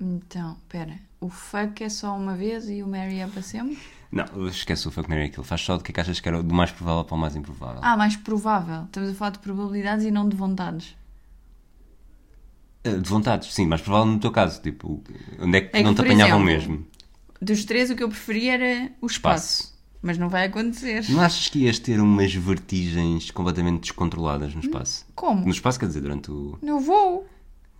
Então, 0.00 0.56
espera. 0.62 0.98
O 1.20 1.28
fuck 1.28 1.82
é 1.84 1.88
só 1.88 2.16
uma 2.16 2.34
vez 2.34 2.68
e 2.68 2.82
o 2.82 2.88
Mary 2.88 3.18
é 3.18 3.26
para 3.26 3.42
sempre? 3.42 3.78
Não, 4.10 4.48
esquece 4.48 4.88
o 4.88 4.90
fuck 4.90 5.08
Mary 5.08 5.28
Kill. 5.30 5.44
Faz 5.44 5.60
só 5.60 5.76
do 5.76 5.84
que 5.84 5.92
é 5.92 5.94
que 5.94 6.00
achas 6.00 6.18
que 6.18 6.28
era 6.28 6.42
do 6.42 6.54
mais 6.54 6.70
provável 6.70 7.04
para 7.04 7.14
o 7.14 7.18
mais 7.18 7.36
improvável. 7.36 7.80
Ah, 7.82 7.96
mais 7.96 8.16
provável. 8.16 8.84
Estamos 8.84 9.10
a 9.10 9.14
falar 9.14 9.30
de 9.32 9.38
probabilidades 9.40 10.04
e 10.06 10.10
não 10.10 10.28
de 10.28 10.34
vontades. 10.36 10.96
Eh, 12.82 12.96
De 12.96 13.08
vontades, 13.08 13.52
sim, 13.52 13.66
mais 13.66 13.82
provável 13.82 14.06
no 14.12 14.18
teu 14.18 14.32
caso. 14.32 14.60
Tipo, 14.62 15.02
onde 15.38 15.58
é 15.58 15.60
que, 15.60 15.76
É 15.76 15.80
que, 15.80 15.82
não 15.82 15.94
te 15.94 16.00
apanhavam 16.00 16.48
exemplo, 16.48 16.72
mesmo? 16.72 16.86
Dos 17.40 17.64
três, 17.64 17.90
o 17.90 17.96
que 17.96 18.02
eu 18.02 18.08
preferia 18.08 18.54
era 18.54 18.92
o 19.00 19.06
espaço. 19.06 19.78
Mas 20.02 20.16
não 20.16 20.30
vai 20.30 20.46
acontecer. 20.46 21.04
Não 21.10 21.20
achas 21.20 21.48
que 21.48 21.60
ias 21.60 21.78
ter 21.78 22.00
umas 22.00 22.32
vertigens 22.34 23.30
completamente 23.30 23.82
descontroladas 23.82 24.54
no 24.54 24.60
espaço? 24.62 25.06
Como? 25.14 25.44
No 25.44 25.50
espaço, 25.50 25.78
quer 25.78 25.86
dizer, 25.86 26.00
durante 26.00 26.30
o. 26.30 26.58
No 26.62 26.80
voo. 26.80 27.26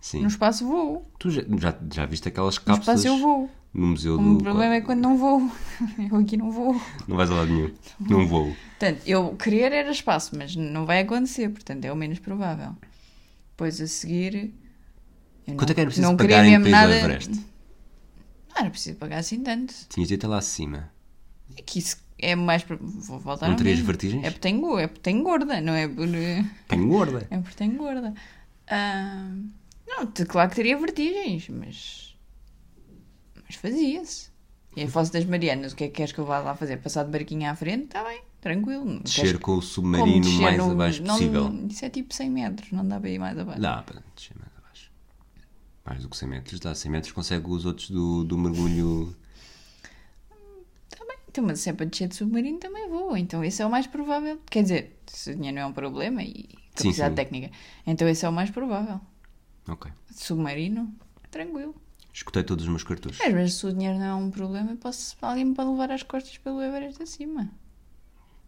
Sim. 0.01 0.21
No 0.23 0.27
espaço 0.27 0.65
voo. 0.65 1.09
Tu 1.19 1.29
já, 1.29 1.43
já, 1.59 1.77
já 1.93 2.05
viste 2.07 2.27
aquelas 2.27 2.57
No 2.57 2.65
cápsulas 2.65 2.99
espaço 2.99 3.07
eu 3.07 3.17
vou. 3.19 3.49
no 3.73 3.87
museu 3.87 4.15
O 4.15 4.17
do. 4.17 4.37
problema 4.43 4.73
é 4.75 4.81
quando 4.81 4.99
não 4.99 5.15
vou. 5.15 5.49
Eu 6.11 6.17
aqui 6.17 6.35
não 6.35 6.51
vou. 6.51 6.73
Não 7.07 7.15
vais 7.15 7.29
a 7.29 7.35
lado 7.35 7.51
nenhum. 7.53 7.71
Não 7.99 8.27
vou. 8.27 8.47
Portanto, 8.79 9.01
eu 9.05 9.35
querer 9.35 9.71
era 9.71 9.91
espaço, 9.91 10.35
mas 10.35 10.55
não 10.55 10.85
vai 10.87 11.01
acontecer. 11.01 11.49
Portanto, 11.49 11.85
é 11.85 11.93
o 11.93 11.95
menos 11.95 12.17
provável. 12.19 12.75
Depois 13.51 13.79
a 13.79 13.85
seguir. 13.87 14.51
Quanto 15.45 15.69
é 15.69 15.73
que 15.75 15.81
era 15.81 15.87
preciso 15.89 16.07
não 16.07 16.17
pagar 16.17 16.45
em 16.45 16.55
ao 16.55 16.61
nada. 16.61 16.97
Everest? 16.97 17.29
Não 18.49 18.57
era 18.57 18.69
preciso 18.71 18.97
pagar 18.97 19.17
assim 19.19 19.41
tanto. 19.43 19.73
Tinhas 19.87 20.07
de 20.07 20.15
ir 20.15 20.17
até 20.17 20.27
lá 20.27 20.39
acima. 20.39 20.89
É 21.55 21.61
que 21.61 21.77
isso 21.79 21.97
é 22.17 22.35
mais. 22.35 22.63
Vou 22.79 23.19
voltar 23.19 23.47
Não 23.49 23.55
terias 23.55 23.77
mesmo. 23.77 23.87
vertigens? 23.87 24.23
É 24.23 24.29
porque 24.31 24.39
tenho, 24.41 24.79
é 24.79 24.87
porque 24.87 25.01
tenho 25.01 25.23
gorda, 25.23 25.61
não 25.61 25.73
é 25.73 25.87
por. 25.87 26.07
Tenho 26.67 26.87
gorda. 26.87 27.27
É 27.29 27.37
porque 27.37 27.55
tenho 27.55 27.75
gorda. 27.77 28.13
Ah, 28.67 29.31
não, 29.97 30.25
claro 30.25 30.49
que 30.49 30.55
teria 30.55 30.77
vertigens, 30.77 31.47
mas. 31.49 32.15
Mas 33.45 33.55
fazia-se. 33.55 34.31
E 34.75 34.83
a 34.83 34.87
Fossa 34.87 35.11
das 35.11 35.25
Marianas, 35.25 35.73
o 35.73 35.75
que 35.75 35.83
é 35.83 35.87
que 35.87 35.93
queres 35.95 36.13
que 36.13 36.19
eu 36.19 36.25
vá 36.25 36.39
lá 36.39 36.55
fazer? 36.55 36.77
Passar 36.77 37.03
de 37.03 37.11
barquinho 37.11 37.49
à 37.49 37.55
frente? 37.55 37.85
Está 37.85 38.03
bem, 38.03 38.21
tranquilo. 38.39 38.85
Não 38.85 39.01
Descer 39.01 39.37
com 39.37 39.55
o 39.57 39.61
submarino 39.61 40.21
descer 40.21 40.41
mais 40.41 40.59
abaixo 40.59 41.03
não- 41.03 41.15
possível. 41.15 41.67
Isso 41.69 41.85
é 41.85 41.89
tipo 41.89 42.13
100 42.13 42.29
metros, 42.29 42.71
não 42.71 42.87
dá 42.87 42.99
para 42.99 43.09
ir 43.09 43.19
mais 43.19 43.37
abaixo. 43.37 43.61
Dá 43.61 43.83
para 43.83 44.01
descer 44.15 44.37
mais 44.37 44.51
abaixo. 44.57 44.91
Mais 45.85 46.01
do 46.01 46.09
que 46.09 46.15
100 46.15 46.29
metros. 46.29 46.59
Dá 46.61 46.73
100 46.73 46.91
metros, 46.91 47.11
consegue 47.11 47.49
os 47.49 47.65
outros 47.65 47.89
do, 47.89 48.23
do 48.23 48.37
mergulho. 48.37 49.13
Está 50.89 51.03
bem, 51.05 51.17
então, 51.27 51.43
mas 51.43 51.59
se 51.59 51.69
é 51.69 51.73
para 51.73 51.85
descer 51.85 52.07
de 52.07 52.15
submarino 52.15 52.57
também 52.57 52.87
vou. 52.87 53.17
Então 53.17 53.43
esse 53.43 53.61
é 53.61 53.65
o 53.65 53.69
mais 53.69 53.87
provável. 53.87 54.39
Quer 54.49 54.63
dizer, 54.63 54.99
se 55.05 55.31
o 55.31 55.35
dinheiro 55.35 55.55
não 55.55 55.63
é 55.63 55.65
um 55.65 55.73
problema 55.73 56.23
e 56.23 56.47
capacidade 56.75 57.09
sim. 57.11 57.15
técnica, 57.15 57.51
então 57.85 58.07
esse 58.07 58.25
é 58.25 58.29
o 58.29 58.31
mais 58.31 58.49
provável. 58.49 59.01
Ok. 59.67 59.91
Submarino, 60.11 60.93
tranquilo. 61.29 61.75
Escutei 62.13 62.43
todos 62.43 62.65
os 62.65 62.69
meus 62.69 62.83
cartuchos. 62.83 63.21
Às 63.21 63.33
vezes, 63.33 63.55
se 63.55 63.65
o 63.65 63.71
dinheiro 63.73 63.97
não 63.97 64.05
é 64.05 64.13
um 64.15 64.29
problema, 64.31 64.75
posso, 64.75 65.15
alguém 65.21 65.45
me 65.45 65.55
pode 65.55 65.69
levar 65.69 65.91
às 65.91 66.03
costas 66.03 66.37
pelo 66.37 66.61
Everest 66.61 67.01
acima. 67.01 67.49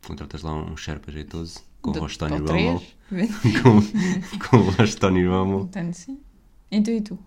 Contratas 0.06 0.42
lá 0.42 0.54
um 0.54 0.76
Sherpa 0.76 1.12
jeitoso 1.12 1.64
com 1.82 1.92
o 1.92 2.00
rosto 2.00 2.28
Tony 2.28 2.46
três. 2.46 2.96
Com, 3.62 4.48
com 4.50 4.58
o 4.58 4.70
rosto 4.72 5.00
Tony 5.00 5.26
Romo. 5.26 5.60
Portanto, 5.60 5.94
sim. 5.94 6.20
Então 6.72 6.94
e 6.94 7.02
tu? 7.02 7.20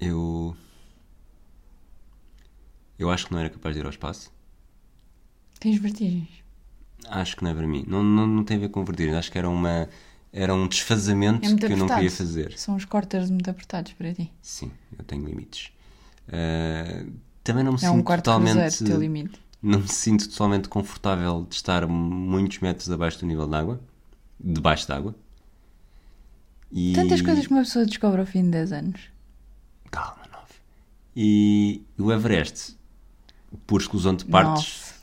Eu. 0.00 0.56
Eu 2.98 3.10
acho 3.10 3.26
que 3.26 3.32
não 3.32 3.38
era 3.38 3.48
capaz 3.48 3.74
de 3.74 3.80
ir 3.80 3.84
ao 3.84 3.90
espaço. 3.90 4.32
Tens 5.60 5.78
vertigens? 5.78 6.28
Acho 7.08 7.36
que 7.36 7.44
não 7.44 7.50
é 7.50 7.54
para 7.54 7.66
mim. 7.66 7.84
Não, 7.86 8.02
não, 8.02 8.26
não 8.26 8.44
tem 8.44 8.56
a 8.56 8.60
ver 8.60 8.68
com 8.70 8.84
vertigem. 8.84 9.14
Acho 9.14 9.30
que 9.30 9.38
era 9.38 9.48
uma. 9.48 9.88
Era 10.32 10.54
um 10.54 10.68
desfazamento 10.68 11.48
É 11.48 11.56
que 11.56 11.72
eu 11.72 11.76
não 11.76 11.88
queria 11.88 12.10
fazer. 12.10 12.56
São 12.56 12.76
os 12.76 12.84
corters 12.84 13.30
muito 13.30 13.50
apertados 13.50 13.92
para 13.94 14.14
ti. 14.14 14.32
Sim, 14.40 14.70
eu 14.96 15.04
tenho 15.04 15.24
limites. 15.26 15.72
Ah, 16.28 17.04
também 17.42 17.64
não 17.64 17.72
me 17.72 17.78
É 17.78 17.80
sinto 17.80 17.92
um 17.94 18.02
quarto 18.02 18.24
totalmente. 18.26 18.52
cruzeiro, 18.58 18.84
teu 18.92 19.00
limite. 19.00 19.40
Não 19.62 19.80
me 19.80 19.88
sinto 19.88 20.28
totalmente 20.28 20.68
confortável 20.68 21.46
de 21.48 21.54
estar 21.56 21.86
muitos 21.86 22.58
metros 22.60 22.90
abaixo 22.90 23.18
do 23.20 23.26
nível 23.26 23.46
de 23.46 23.56
água. 23.56 23.80
Debaixo 24.38 24.86
d'água. 24.88 25.14
E... 26.72 26.92
Tantas 26.94 27.20
coisas 27.20 27.46
que 27.46 27.52
uma 27.52 27.62
pessoa 27.62 27.84
descobre 27.84 28.20
ao 28.20 28.26
fim 28.26 28.44
de 28.44 28.50
10 28.50 28.72
anos. 28.72 29.00
Calma, 29.90 30.22
nove. 30.32 30.54
E 31.16 31.82
o 31.98 32.12
Everest, 32.12 32.76
por 33.66 33.80
exclusão 33.80 34.14
de 34.14 34.24
partes, 34.24 34.80
Nove. 34.80 35.00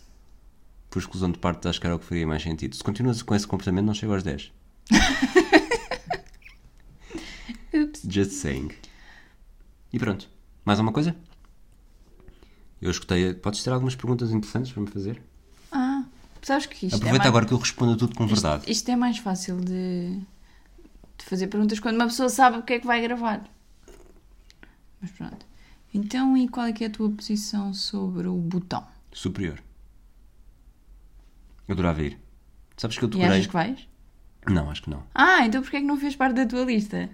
por 0.89 0.99
exclusão 0.99 1.29
de 1.31 1.37
partes, 1.37 1.65
acho 1.69 1.81
que 1.81 1.85
era 1.85 1.95
o 1.95 1.99
que 1.99 2.05
faria 2.05 2.25
mais 2.25 2.41
sentido. 2.41 2.73
Se 2.75 2.83
continuas 2.83 3.21
com 3.21 3.35
esse 3.35 3.45
comportamento, 3.45 3.85
não 3.85 3.93
chego 3.93 4.13
aos 4.13 4.23
10. 4.23 4.51
Ups. 7.73 8.01
Just 8.09 8.31
saying. 8.31 8.71
E 9.93 9.99
pronto. 9.99 10.29
Mais 10.65 10.79
alguma 10.79 10.93
coisa? 10.93 11.15
Eu 12.81 12.91
escutei. 12.91 13.33
Podes 13.33 13.63
ter 13.63 13.71
algumas 13.71 13.95
perguntas 13.95 14.31
interessantes 14.31 14.71
para 14.71 14.81
me 14.81 14.87
fazer? 14.89 15.21
Ah, 15.71 16.03
sabes 16.41 16.65
que 16.65 16.85
isto 16.87 16.95
Aproveita 16.95 17.15
é 17.15 17.19
mais... 17.19 17.27
agora 17.29 17.45
que 17.45 17.53
eu 17.53 17.57
respondo 17.57 17.95
tudo 17.97 18.15
com 18.15 18.25
isto, 18.25 18.33
verdade. 18.35 18.71
isto 18.71 18.89
é 18.89 18.95
mais 18.95 19.17
fácil 19.17 19.59
de, 19.59 20.19
de 21.17 21.25
fazer 21.25 21.47
perguntas 21.47 21.79
quando 21.79 21.95
uma 21.95 22.05
pessoa 22.07 22.29
sabe 22.29 22.57
o 22.57 22.63
que 22.63 22.73
é 22.73 22.79
que 22.79 22.87
vai 22.87 23.01
gravar. 23.01 23.43
Mas 25.01 25.11
pronto. 25.11 25.45
Então, 25.93 26.35
e 26.37 26.47
qual 26.47 26.65
é 26.67 26.73
que 26.73 26.83
é 26.83 26.87
a 26.87 26.91
tua 26.91 27.09
posição 27.09 27.73
sobre 27.73 28.27
o 28.27 28.35
botão? 28.35 28.85
Superior. 29.11 29.61
Eu 31.67 31.73
adorava 31.73 32.01
ir. 32.03 32.19
Sabes 32.75 32.97
que 32.97 33.03
eu 33.03 33.07
E 33.09 33.11
decorei. 33.11 33.31
achas 33.33 33.47
que 33.47 33.53
vais? 33.53 33.87
Não, 34.49 34.69
acho 34.69 34.83
que 34.83 34.89
não. 34.89 35.03
Ah, 35.13 35.45
então 35.45 35.61
porquê 35.61 35.77
é 35.77 35.79
que 35.81 35.85
não 35.85 35.97
fez 35.97 36.15
parte 36.15 36.35
da 36.35 36.45
tua 36.45 36.63
lista? 36.63 37.09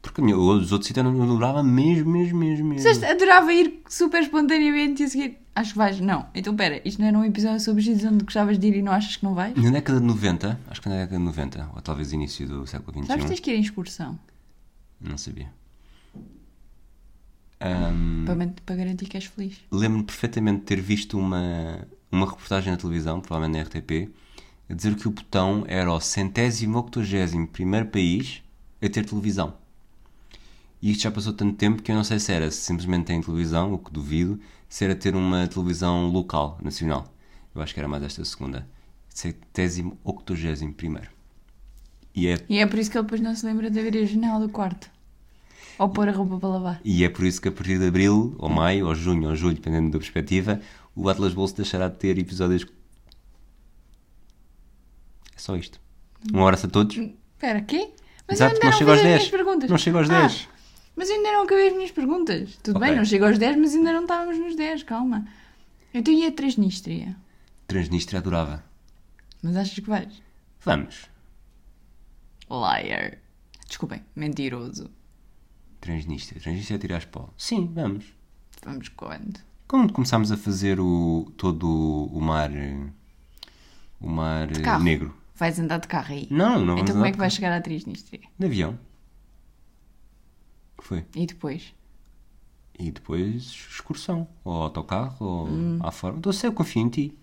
Porque 0.00 0.20
os 0.22 0.70
outros 0.70 0.86
sítios 0.86 1.04
eu 1.04 1.12
não 1.12 1.22
adorava 1.22 1.62
mesmo, 1.62 2.10
mesmo, 2.12 2.38
mesmo, 2.38 2.68
mesmo. 2.68 3.06
Adorava 3.06 3.52
ir 3.52 3.82
super 3.88 4.22
espontaneamente 4.22 5.02
e 5.02 5.06
a 5.06 5.08
seguir. 5.08 5.38
Acho 5.54 5.72
que 5.72 5.78
vais. 5.78 5.98
Não. 5.98 6.26
Então 6.34 6.54
pera, 6.54 6.82
isto 6.84 7.00
não 7.00 7.08
era 7.08 7.18
um 7.18 7.24
episódio 7.24 7.60
sobre 7.60 7.82
sítios 7.82 8.04
onde 8.04 8.24
gostavas 8.24 8.58
de 8.58 8.66
ir 8.66 8.76
e 8.76 8.82
não 8.82 8.92
achas 8.92 9.16
que 9.16 9.24
não 9.24 9.34
vais? 9.34 9.54
Na 9.56 9.70
década 9.70 10.00
de 10.00 10.06
90, 10.06 10.60
acho 10.68 10.82
que 10.82 10.88
na 10.88 10.96
década 10.96 11.16
de 11.16 11.24
90, 11.24 11.70
ou 11.74 11.80
talvez 11.80 12.12
início 12.12 12.46
do 12.46 12.66
século 12.66 12.92
XXI, 12.98 13.06
Sabes 13.06 13.24
que 13.24 13.28
tens 13.28 13.40
que 13.40 13.50
ir 13.50 13.56
em 13.56 13.60
excursão 13.60 14.18
não 15.04 15.18
sabia. 15.18 15.52
Ahm, 17.60 18.24
para, 18.24 18.54
para 18.64 18.76
garantir 18.76 19.06
que 19.06 19.16
és 19.16 19.26
feliz. 19.26 19.60
Lembro-me 19.70 20.04
perfeitamente 20.04 20.60
de 20.60 20.64
ter 20.66 20.80
visto 20.80 21.18
uma, 21.18 21.86
uma 22.10 22.26
reportagem 22.26 22.72
na 22.72 22.78
televisão, 22.78 23.20
provavelmente 23.20 23.58
na 23.58 23.64
RTP, 23.64 24.10
a 24.68 24.74
dizer 24.74 24.94
que 24.96 25.06
o 25.06 25.10
Botão 25.10 25.64
era 25.66 25.92
o 25.92 26.00
centésimo 26.00 26.78
octogésimo 26.78 27.46
primeiro 27.46 27.86
país 27.86 28.42
a 28.82 28.88
ter 28.88 29.04
televisão. 29.04 29.54
E 30.80 30.90
isto 30.90 31.02
já 31.02 31.10
passou 31.10 31.32
tanto 31.32 31.56
tempo 31.56 31.82
que 31.82 31.90
eu 31.90 31.96
não 31.96 32.04
sei 32.04 32.18
se 32.18 32.32
era 32.32 32.50
se 32.50 32.58
simplesmente 32.58 33.06
tem 33.06 33.20
televisão, 33.20 33.72
o 33.72 33.78
que 33.78 33.90
duvido, 33.90 34.38
se 34.68 34.84
era 34.84 34.94
ter 34.94 35.14
uma 35.14 35.46
televisão 35.48 36.08
local, 36.10 36.58
nacional. 36.62 37.12
Eu 37.54 37.62
acho 37.62 37.72
que 37.72 37.80
era 37.80 37.88
mais 37.88 38.02
esta 38.02 38.24
segunda. 38.24 38.68
Centésimo 39.08 39.96
octogésimo 40.04 40.74
primeiro. 40.74 41.08
E 42.14 42.26
é, 42.28 42.38
E 42.48 42.58
é 42.58 42.66
por 42.66 42.78
isso 42.78 42.90
que 42.90 42.98
ele 42.98 43.04
depois 43.04 43.20
não 43.20 43.34
se 43.34 43.46
lembra 43.46 43.70
de 43.70 43.78
abrir 43.80 44.02
a 44.02 44.06
janela 44.06 44.40
do 44.40 44.48
quarto. 44.48 44.90
Ou 45.78 45.88
pôr 45.88 46.08
a 46.08 46.12
roupa 46.12 46.38
para 46.38 46.48
lavar. 46.48 46.80
e 46.84 47.02
é 47.02 47.08
por 47.08 47.24
isso 47.24 47.40
que 47.40 47.48
a 47.48 47.52
partir 47.52 47.78
de 47.78 47.86
abril, 47.86 48.34
ou 48.38 48.48
maio, 48.48 48.86
ou 48.86 48.94
junho, 48.94 49.28
ou 49.28 49.34
julho, 49.34 49.54
dependendo 49.54 49.90
da 49.90 49.98
perspectiva, 49.98 50.60
o 50.94 51.08
Atlas 51.08 51.34
Bolso 51.34 51.56
deixará 51.56 51.88
de 51.88 51.96
ter 51.96 52.16
episódios. 52.18 52.66
É 55.44 55.46
só 55.46 55.56
isto. 55.56 55.78
Um 56.32 56.42
abraço 56.42 56.64
a 56.66 56.70
todos. 56.70 56.96
Espera, 56.96 57.60
quê? 57.60 57.90
Mas 58.26 58.40
Exato, 58.40 58.54
eu 58.56 58.60
não 58.60 58.64
ainda 58.68 58.78
chego 58.78 58.90
aos 58.90 59.00
fiz 59.00 59.06
as 59.06 59.12
10. 59.12 59.18
minhas 59.18 59.30
perguntas. 59.30 59.70
Não 59.70 59.76
chego 59.78 59.98
aos 59.98 60.08
Ah, 60.10 60.20
10. 60.22 60.48
mas 60.96 61.10
eu 61.10 61.16
ainda 61.16 61.32
não 61.32 61.42
acabei 61.42 61.68
as 61.68 61.74
minhas 61.74 61.90
perguntas. 61.90 62.56
Tudo 62.62 62.76
Ok. 62.78 62.88
bem, 62.88 62.96
não 62.96 63.04
chego 63.04 63.26
aos 63.26 63.38
10, 63.38 63.56
mas 63.58 63.74
ainda 63.74 63.92
não 63.92 64.02
estávamos 64.02 64.38
nos 64.38 64.56
10, 64.56 64.82
calma. 64.84 65.28
Então 65.92 66.14
e 66.14 66.26
a 66.26 66.32
Transnistria? 66.32 67.14
Transnistria 67.68 68.20
adorava. 68.20 68.64
Mas 69.42 69.54
achas 69.54 69.74
que 69.74 69.82
vais? 69.88 70.22
Vamos. 70.64 71.10
Liar. 72.50 73.18
Desculpem, 73.68 74.02
mentiroso. 74.16 74.90
Transnistria. 75.78 76.40
Transnistria 76.40 76.78
tirar 76.78 77.04
pó. 77.06 77.28
Sim, 77.36 77.70
vamos. 77.74 78.06
Vamos 78.64 78.88
quando? 78.88 79.40
Quando 79.68 79.92
começámos 79.92 80.32
a 80.32 80.38
fazer 80.38 80.80
o, 80.80 81.30
todo 81.36 81.68
o 81.68 82.18
mar. 82.22 82.50
O 84.00 84.08
mar 84.08 84.48
negro. 84.80 85.14
Vais 85.34 85.58
andar 85.58 85.78
de 85.80 85.88
carro 85.88 86.12
aí? 86.12 86.28
Não, 86.30 86.64
não 86.64 86.78
Então 86.78 86.94
como 86.94 87.06
é 87.06 87.10
que 87.12 87.18
vais 87.18 87.32
chegar 87.34 87.52
à 87.52 87.60
Transnistria? 87.60 88.20
De 88.38 88.46
avião. 88.46 88.78
Que 90.78 90.84
foi? 90.84 91.04
E 91.14 91.26
depois? 91.26 91.74
E 92.78 92.90
depois 92.90 93.42
excursão. 93.70 94.28
Ou 94.44 94.62
autocarro, 94.62 95.16
ou 95.26 95.48
Hum. 95.48 95.78
à 95.82 95.90
forma. 95.90 96.18
Então, 96.18 96.32
sei, 96.32 96.48
eu 96.48 96.52
confio 96.52 96.82
em 96.82 96.88
ti. 96.88 97.18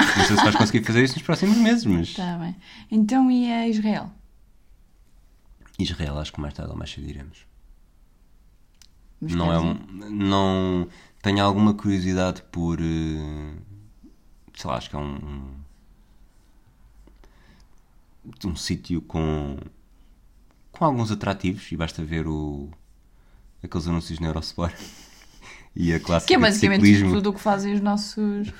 Não 0.00 0.24
sei 0.24 0.36
se 0.36 0.42
vais 0.44 0.56
conseguir 0.56 0.84
fazer 0.84 1.02
isso 1.04 1.14
nos 1.14 1.22
próximos 1.22 1.56
meses, 1.58 1.84
mas. 1.84 2.08
Está 2.08 2.36
bem. 2.38 2.56
Então 2.90 3.30
e 3.30 3.50
a 3.50 3.68
Israel? 3.68 4.10
Israel, 5.78 6.18
acho 6.18 6.32
que 6.32 6.40
mais 6.40 6.54
tarde 6.54 6.70
ou 6.72 6.76
mais 6.78 6.90
cedo 6.90 7.08
iremos. 7.08 7.46
Mas 9.20 9.34
não 9.34 9.52
é 9.52 9.58
um. 9.60 9.74
Não. 10.10 10.88
Tenho 11.22 11.44
alguma 11.44 11.74
curiosidade 11.74 12.42
por. 12.50 12.78
eh, 12.80 13.56
Sei 14.54 14.68
lá, 14.70 14.76
acho 14.76 14.90
que 14.90 14.96
é 14.96 14.98
um. 14.98 15.14
um- 15.16 15.54
Um 18.44 18.56
sítio 18.56 19.00
com. 19.02 19.56
Com 20.70 20.84
alguns 20.84 21.10
atrativos, 21.10 21.70
e 21.70 21.76
basta 21.76 22.04
ver 22.04 22.26
o. 22.26 22.68
Aqueles 23.62 23.86
anúncios 23.86 24.18
na 24.18 24.28
Eurosport. 24.28 24.74
e 25.74 25.92
a 25.92 26.00
classe 26.00 26.26
Que 26.26 26.34
é 26.34 26.38
basicamente 26.38 27.02
tudo 27.02 27.30
o 27.30 27.32
que 27.32 27.40
fazem 27.40 27.74
os 27.74 27.80
nossos. 27.80 28.52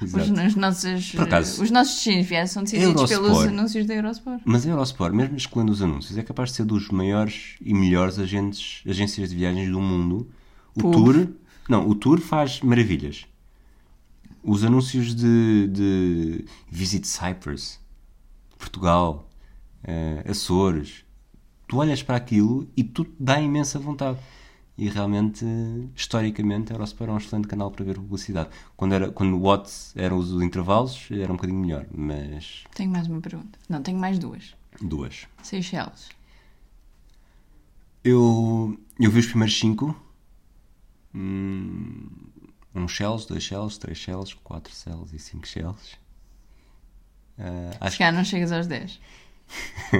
Os, 0.00 0.12
Exato. 0.12 0.46
os 0.46 0.56
nossos, 0.56 1.14
acaso, 1.18 1.62
os 1.62 1.70
nossos 1.70 1.94
destinos 1.94 2.26
viais 2.26 2.50
são 2.50 2.64
decididos 2.64 3.10
Eurosport. 3.10 3.22
pelos 3.22 3.46
anúncios 3.46 3.86
da 3.86 3.94
Eurosport. 3.94 4.42
Mas 4.44 4.66
a 4.66 4.70
Eurosport, 4.70 5.14
mesmo 5.14 5.36
escolhendo 5.36 5.72
os 5.72 5.80
anúncios, 5.80 6.18
é 6.18 6.22
capaz 6.22 6.50
de 6.50 6.56
ser 6.56 6.64
dos 6.64 6.88
maiores 6.88 7.56
e 7.60 7.72
melhores 7.72 8.18
agentes, 8.18 8.82
agências 8.86 9.30
de 9.30 9.36
viagens 9.36 9.70
do 9.70 9.80
mundo. 9.80 10.28
O. 10.74 10.90
Tour. 10.90 11.28
Não, 11.68 11.88
o 11.88 11.94
Tour 11.94 12.20
faz 12.20 12.60
maravilhas. 12.60 13.24
Os 14.42 14.64
anúncios 14.64 15.14
de, 15.14 15.68
de 15.68 16.44
Visit 16.68 17.06
Cyprus, 17.06 17.78
Portugal, 18.64 19.28
eh, 19.82 20.24
Açores. 20.26 21.04
Tu 21.68 21.76
olhas 21.76 22.02
para 22.02 22.16
aquilo 22.16 22.66
e 22.76 22.82
tu 22.82 23.06
dá 23.18 23.40
imensa 23.40 23.78
vontade. 23.78 24.18
E 24.76 24.88
realmente, 24.88 25.44
historicamente, 25.94 26.72
a 26.72 26.74
Eurosport 26.74 27.08
é 27.08 27.12
um 27.12 27.16
excelente 27.18 27.46
canal 27.46 27.70
para 27.70 27.84
ver 27.84 27.94
publicidade. 27.94 28.48
Quando, 28.76 28.92
era, 28.94 29.10
quando 29.12 29.36
o 29.36 29.40
Watts 29.40 29.92
eram 29.94 30.16
os 30.16 30.30
intervalos, 30.42 31.08
era 31.12 31.32
um 31.32 31.36
bocadinho 31.36 31.60
melhor, 31.60 31.86
mas 31.94 32.64
Tenho 32.74 32.90
mais 32.90 33.06
uma 33.06 33.20
pergunta. 33.20 33.56
Não, 33.68 33.80
tenho 33.82 33.98
mais 33.98 34.18
duas. 34.18 34.54
duas. 34.80 35.28
Seychelles. 35.42 36.08
Eu, 38.02 38.76
eu 38.98 39.10
vi 39.10 39.20
os 39.20 39.26
primeiros 39.26 39.56
cinco. 39.58 39.94
Hum, 41.14 42.08
um 42.74 42.88
shells, 42.88 43.28
dois 43.28 43.44
shells, 43.44 43.78
três 43.78 43.96
shells, 43.98 44.34
quatro 44.42 44.74
shells 44.74 45.14
e 45.14 45.18
cinco 45.20 45.46
shells. 45.46 45.96
Ah, 47.38 47.70
Se 47.72 47.76
acho 47.80 47.98
calhar 47.98 48.14
não 48.14 48.24
chegas 48.24 48.52
aos 48.52 48.66
10. 48.66 49.00
que 49.90 49.98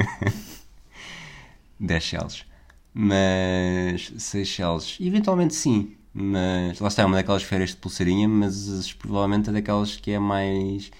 10 1.80 2.02
shells. 2.02 2.44
Mas 2.92 4.12
6 4.18 4.48
shells, 4.48 4.96
eventualmente 5.06 5.54
sim. 5.54 5.96
Mas 6.12 6.78
lá 6.78 6.86
está, 6.88 7.02
é 7.02 7.06
uma 7.06 7.16
daquelas 7.16 7.42
férias 7.42 7.70
de 7.70 7.76
pulseirinha, 7.76 8.28
mas 8.28 8.92
provavelmente 8.92 9.50
é 9.50 9.52
daquelas 9.52 9.96
que 9.96 10.12
é 10.12 10.18
mais 10.18 10.90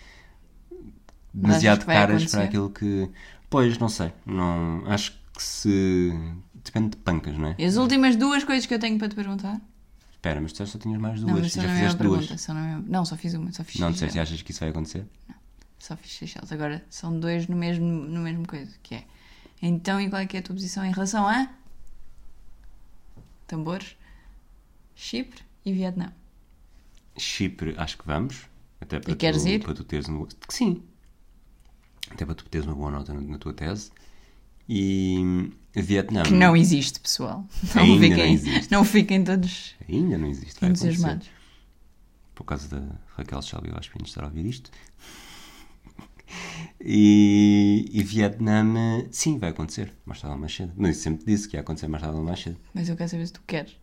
demasiado 1.32 1.86
caras 1.86 2.30
para 2.30 2.44
aquilo 2.44 2.68
que. 2.70 3.08
Pois, 3.48 3.78
não 3.78 3.88
sei. 3.88 4.12
Não, 4.26 4.82
acho 4.86 5.12
que 5.36 5.42
se. 5.42 6.12
Depende 6.64 6.90
de 6.90 6.96
pancas, 6.96 7.36
não 7.38 7.48
é? 7.48 7.54
E 7.58 7.64
as 7.64 7.76
últimas 7.76 8.16
duas 8.16 8.42
coisas 8.42 8.66
que 8.66 8.74
eu 8.74 8.78
tenho 8.78 8.98
para 8.98 9.08
te 9.08 9.14
perguntar? 9.14 9.60
Espera, 10.12 10.40
mas 10.40 10.52
tu 10.52 10.66
só 10.66 10.78
tinhas 10.78 10.98
mais 10.98 11.20
Não, 11.20 11.28
duas. 11.28 11.42
mas 11.42 11.52
só 11.52 11.60
já 11.60 11.68
não 11.68 11.74
é 11.74 11.78
fizeste 11.78 12.02
duas. 12.02 12.18
pergunta. 12.20 12.38
Só 12.38 12.54
não, 12.54 12.60
é... 12.64 12.82
não, 12.86 13.04
só 13.04 13.16
fiz 13.16 13.34
uma. 13.34 13.52
Só 13.52 13.62
fiz 13.62 13.80
Não 13.80 13.92
disseste, 13.92 14.18
achas 14.18 14.42
que 14.42 14.50
isso 14.50 14.60
vai 14.60 14.70
acontecer? 14.70 15.06
Só 15.86 15.98
fiz 15.98 16.12
Seychelles. 16.12 16.50
Agora 16.50 16.82
são 16.88 17.20
dois 17.20 17.46
no 17.46 17.54
mesmo, 17.54 17.84
no 17.84 18.20
mesmo 18.22 18.48
coisa, 18.48 18.72
que 18.82 18.94
é. 18.94 19.04
Então, 19.60 20.00
e 20.00 20.08
qual 20.08 20.22
é 20.22 20.26
que 20.26 20.34
é 20.34 20.40
a 20.40 20.42
tua 20.42 20.54
posição 20.54 20.82
em 20.82 20.90
relação 20.90 21.28
a 21.28 21.46
tambores, 23.46 23.94
Chipre 24.94 25.42
e 25.62 25.74
Vietnã? 25.74 26.10
Chipre, 27.18 27.74
acho 27.76 27.98
que 27.98 28.06
vamos. 28.06 28.46
Até 28.80 28.98
para 28.98 29.12
E 29.12 29.14
queres 29.14 29.42
tu, 29.42 29.48
ir? 29.50 29.62
Para 29.62 29.74
tu 29.74 29.84
teres 29.84 30.08
uma... 30.08 30.26
Sim. 30.48 30.82
Até 32.10 32.24
para 32.24 32.34
tu 32.34 32.46
teres 32.46 32.66
uma 32.66 32.74
boa 32.74 32.90
nota 32.90 33.12
na, 33.12 33.20
na 33.20 33.36
tua 33.38 33.52
tese. 33.52 33.92
E 34.66 35.52
Vietnã. 35.74 36.22
Que 36.22 36.32
não 36.32 36.56
existe, 36.56 36.98
pessoal. 36.98 37.46
Não 37.74 37.82
Ainda 37.82 37.94
não 38.08 38.08
fiquem, 38.08 38.32
existe. 38.32 38.72
não 38.72 38.84
fiquem 38.86 39.22
todos 39.22 39.74
Ainda 39.86 40.16
não 40.16 40.28
existe. 40.28 40.64
entusiasmados. 40.64 41.28
Por 42.34 42.44
causa 42.44 42.68
da 42.68 42.96
Raquel 43.16 43.42
Shelby, 43.42 43.68
eu 43.68 43.76
acho 43.76 43.90
que 43.90 44.02
estar 44.02 44.22
a 44.22 44.28
ouvir 44.28 44.46
isto. 44.46 44.70
E, 46.80 47.88
e 47.92 48.02
Vietnã, 48.02 49.04
sim, 49.10 49.38
vai 49.38 49.50
acontecer. 49.50 49.92
Mais 50.04 50.20
tarde 50.20 50.34
ou 50.34 50.40
mais 50.40 50.54
cedo. 50.54 50.72
Mas 50.76 50.96
eu 50.96 51.02
sempre 51.02 51.24
disse 51.26 51.48
que 51.48 51.56
ia 51.56 51.60
acontecer 51.60 51.88
mais 51.88 52.02
tarde 52.02 52.16
ou 52.18 52.24
mais 52.24 52.40
cedo. 52.40 52.56
Mas 52.74 52.88
eu 52.88 52.96
quero 52.96 53.10
saber 53.10 53.26
se 53.26 53.32
tu 53.32 53.40
queres. 53.46 53.76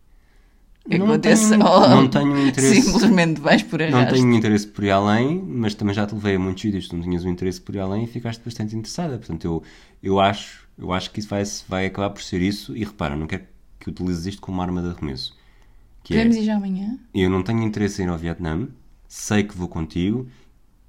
Que 0.88 0.98
Não 0.98 1.06
aconteça 1.06 1.50
tenho- 1.50 1.64
ou 1.66 1.88
não 1.88 2.08
tenho 2.08 2.48
interesse. 2.48 2.82
Simplesmente 2.82 3.40
vais 3.40 3.62
por 3.62 3.78
Não 3.80 3.98
arrasto. 3.98 4.14
tenho 4.14 4.32
interesse 4.34 4.66
por 4.66 4.82
ir 4.84 4.90
além, 4.90 5.40
mas 5.40 5.74
também 5.74 5.94
já 5.94 6.06
te 6.06 6.14
levei 6.14 6.34
a 6.34 6.38
muitos 6.38 6.62
sítios. 6.62 6.88
Tu 6.88 6.96
não 6.96 7.02
tinhas 7.02 7.24
o 7.24 7.28
interesse 7.28 7.60
por 7.60 7.74
ir 7.74 7.78
além 7.78 8.04
e 8.04 8.06
ficaste 8.08 8.42
bastante 8.44 8.74
interessada. 8.74 9.16
Portanto, 9.18 9.44
eu, 9.44 9.62
eu, 10.02 10.20
acho, 10.20 10.66
eu 10.76 10.92
acho 10.92 11.10
que 11.12 11.20
isso 11.20 11.28
vai, 11.28 11.42
vai 11.68 11.86
acabar 11.86 12.10
por 12.10 12.22
ser 12.22 12.40
isso. 12.42 12.76
E 12.76 12.84
repara, 12.84 13.14
não 13.16 13.26
quero 13.28 13.44
que 13.78 13.90
utilizes 13.90 14.26
isto 14.26 14.42
como 14.42 14.60
arma 14.60 14.82
de 14.82 14.88
arremesso. 14.88 15.36
Que 16.02 16.14
é, 16.14 16.16
Podemos 16.18 16.36
ir 16.36 16.44
já 16.44 16.56
amanhã? 16.56 16.98
eu 17.14 17.30
não 17.30 17.42
tenho 17.44 17.62
interesse 17.62 18.02
em 18.02 18.06
ir 18.06 18.08
ao 18.08 18.18
Vietnã, 18.18 18.66
sei 19.06 19.44
que 19.44 19.56
vou 19.56 19.68
contigo 19.68 20.26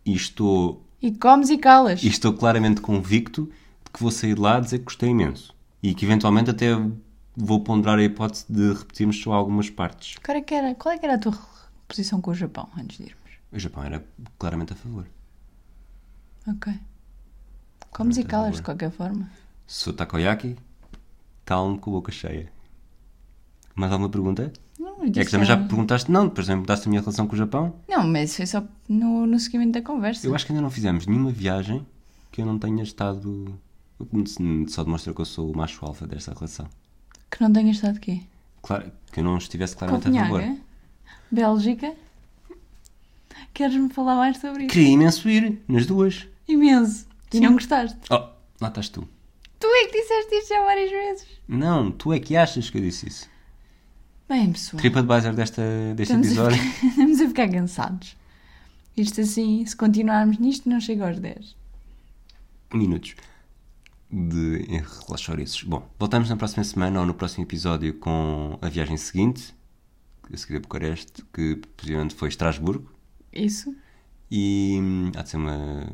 e 0.03 0.13
estou, 0.15 0.83
E 1.03 1.11
comes 1.11 1.49
e 1.49 1.57
calas. 1.57 2.01
e 2.01 2.07
estou 2.07 2.31
claramente 2.31 2.79
convicto 2.79 3.51
de 3.83 3.91
que 3.91 4.01
vou 4.01 4.09
sair 4.09 4.35
de 4.35 4.39
lá 4.39 4.55
a 4.55 4.59
dizer 4.61 4.79
que 4.79 4.85
gostei 4.85 5.09
imenso. 5.09 5.53
E 5.83 5.93
que 5.93 6.05
eventualmente 6.05 6.49
até 6.49 6.69
vou 7.35 7.61
ponderar 7.61 7.99
a 7.99 8.03
hipótese 8.03 8.45
de 8.47 8.71
repetirmos 8.71 9.21
só 9.21 9.33
algumas 9.33 9.69
partes. 9.69 10.15
Qual 10.23 10.37
é, 10.37 10.39
que 10.39 10.53
era, 10.53 10.73
qual 10.73 10.95
é 10.95 10.97
que 10.97 11.05
era 11.05 11.15
a 11.15 11.17
tua 11.17 11.37
posição 11.89 12.21
com 12.21 12.31
o 12.31 12.33
Japão 12.33 12.69
antes 12.77 12.99
de 12.99 13.03
irmos? 13.03 13.31
O 13.51 13.59
Japão 13.59 13.83
era 13.83 14.01
claramente 14.39 14.71
a 14.71 14.77
favor. 14.77 15.05
Ok. 16.47 16.73
Comes 17.91 18.15
e 18.15 18.23
calas 18.23 18.55
de 18.55 18.61
qualquer 18.61 18.89
forma. 18.89 19.29
For 19.67 19.91
takoyaki, 19.91 20.55
calmo 21.43 21.77
com 21.77 21.89
a 21.89 21.93
boca 21.95 22.13
cheia. 22.13 22.49
Mais 23.75 23.91
alguma 23.91 24.09
pergunta? 24.09 24.53
Não, 24.79 25.03
É 25.05 25.11
que 25.23 25.31
também 25.31 25.45
já 25.45 25.55
perguntaste, 25.55 26.11
não, 26.11 26.27
depois 26.27 26.47
também 26.47 26.61
perguntaste 26.61 26.87
a 26.87 26.89
minha 26.89 27.01
relação 27.01 27.27
com 27.27 27.33
o 27.35 27.37
Japão. 27.37 27.75
Não, 27.87 28.03
mas 28.07 28.35
foi 28.35 28.45
só 28.45 28.63
no, 28.89 29.25
no 29.27 29.39
seguimento 29.39 29.71
da 29.73 29.81
conversa. 29.81 30.25
Eu 30.25 30.33
acho 30.35 30.45
que 30.45 30.51
ainda 30.51 30.61
não 30.61 30.71
fizemos 30.71 31.05
nenhuma 31.05 31.31
viagem 31.31 31.85
que 32.31 32.41
eu 32.41 32.45
não 32.45 32.57
tenha 32.57 32.83
estado. 32.83 33.57
Só 34.67 34.83
demonstra 34.83 35.13
que 35.13 35.21
eu 35.21 35.25
sou 35.25 35.51
o 35.51 35.55
macho 35.55 35.85
alfa 35.85 36.05
desta 36.07 36.33
relação. 36.33 36.67
Que 37.29 37.41
não 37.41 37.51
tenhas 37.53 37.77
estado 37.77 37.97
aqui. 37.97 38.25
Claro, 38.61 38.91
que 39.11 39.19
eu 39.19 39.23
não 39.23 39.37
estivesse 39.37 39.75
claramente 39.75 40.07
a 40.07 40.11
favor. 40.11 40.39
Copenhaga? 40.41 40.61
Bélgica? 41.31 41.93
Queres-me 43.53 43.89
falar 43.89 44.15
mais 44.15 44.37
sobre 44.37 44.63
isso? 44.65 44.73
Queria 44.73 44.89
imenso 44.89 45.29
ir, 45.29 45.61
nas 45.67 45.85
duas. 45.85 46.27
Imenso. 46.47 47.05
E 47.31 47.39
não 47.39 47.53
gostaste? 47.53 47.97
Oh, 48.09 48.27
lá 48.61 48.67
estás 48.67 48.89
tu. 48.89 49.07
Tu 49.59 49.67
é 49.67 49.87
que 49.87 50.01
disseste 50.01 50.35
isto 50.35 50.49
já 50.49 50.61
várias 50.63 50.91
vezes. 50.91 51.27
Não, 51.47 51.91
tu 51.91 52.11
é 52.13 52.19
que 52.19 52.35
achas 52.35 52.69
que 52.69 52.77
eu 52.77 52.81
disse 52.81 53.07
isso. 53.07 53.29
Bem, 54.27 54.51
pessoal. 54.51 54.79
TripAdvisor 54.79 55.33
desta, 55.33 55.61
deste 55.95 56.13
Estamos 56.13 56.27
a, 56.27 56.51
episódio. 56.51 56.57
ficar, 56.57 56.87
estamos 56.87 57.21
a 57.21 57.27
ficar 57.27 57.49
cansados. 57.49 58.17
Isto 58.95 59.21
assim, 59.21 59.65
se 59.65 59.75
continuarmos 59.75 60.37
nisto, 60.37 60.69
não 60.69 60.79
chega 60.79 61.07
aos 61.07 61.19
10. 61.19 61.55
minutos 62.73 63.15
de 64.11 64.57
relaxoriços. 65.01 65.63
Bom, 65.63 65.87
voltamos 65.99 66.29
na 66.29 66.35
próxima 66.37 66.63
semana 66.63 66.99
ou 66.99 67.05
no 67.05 67.13
próximo 67.13 67.43
episódio 67.43 67.95
com 67.95 68.57
a 68.61 68.69
viagem 68.69 68.95
seguinte, 68.97 69.53
a 70.31 70.37
seguir 70.37 70.57
a 70.57 70.59
Bucareste, 70.59 71.23
que 71.33 71.55
possivelmente 71.75 72.13
foi 72.15 72.29
Estrasburgo. 72.29 72.91
Isso? 73.31 73.75
E 74.29 74.77
hum, 74.79 75.11
há 75.15 75.23
de 75.23 75.29
ser 75.29 75.37
uma, 75.37 75.91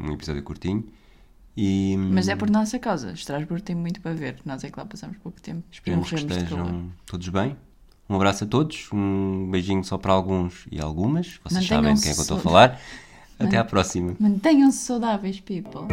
um 0.00 0.12
episódio 0.12 0.42
curtinho. 0.42 0.84
E, 1.56 1.96
hum, 1.96 2.10
Mas 2.12 2.28
é 2.28 2.36
por 2.36 2.50
nossa 2.50 2.78
causa. 2.78 3.12
Estrasburgo 3.12 3.62
tem 3.62 3.74
muito 3.74 4.00
para 4.00 4.12
ver. 4.12 4.36
Nós 4.44 4.62
é 4.62 4.70
que 4.70 4.78
lá 4.78 4.84
passamos 4.84 5.16
pouco 5.18 5.40
tempo. 5.40 5.62
Esperemos 5.70 6.08
que 6.08 6.16
de 6.16 6.22
estejam 6.26 6.90
todos 7.06 7.28
bem. 7.28 7.56
Um 8.08 8.14
abraço 8.14 8.44
a 8.44 8.46
todos, 8.46 8.88
um 8.92 9.50
beijinho 9.50 9.82
só 9.82 9.98
para 9.98 10.12
alguns 10.12 10.66
e 10.70 10.80
algumas. 10.80 11.40
Vocês 11.42 11.66
sabem 11.66 11.90
Mantenham-se 11.90 12.02
quem 12.02 12.12
é 12.12 12.14
que 12.14 12.20
eu 12.20 12.22
estou 12.22 12.36
a 12.36 12.40
falar. 12.40 12.80
Até 13.38 13.56
à 13.56 13.64
próxima. 13.64 14.14
Mantenham-se 14.18 14.78
saudáveis, 14.78 15.40
people. 15.40 15.86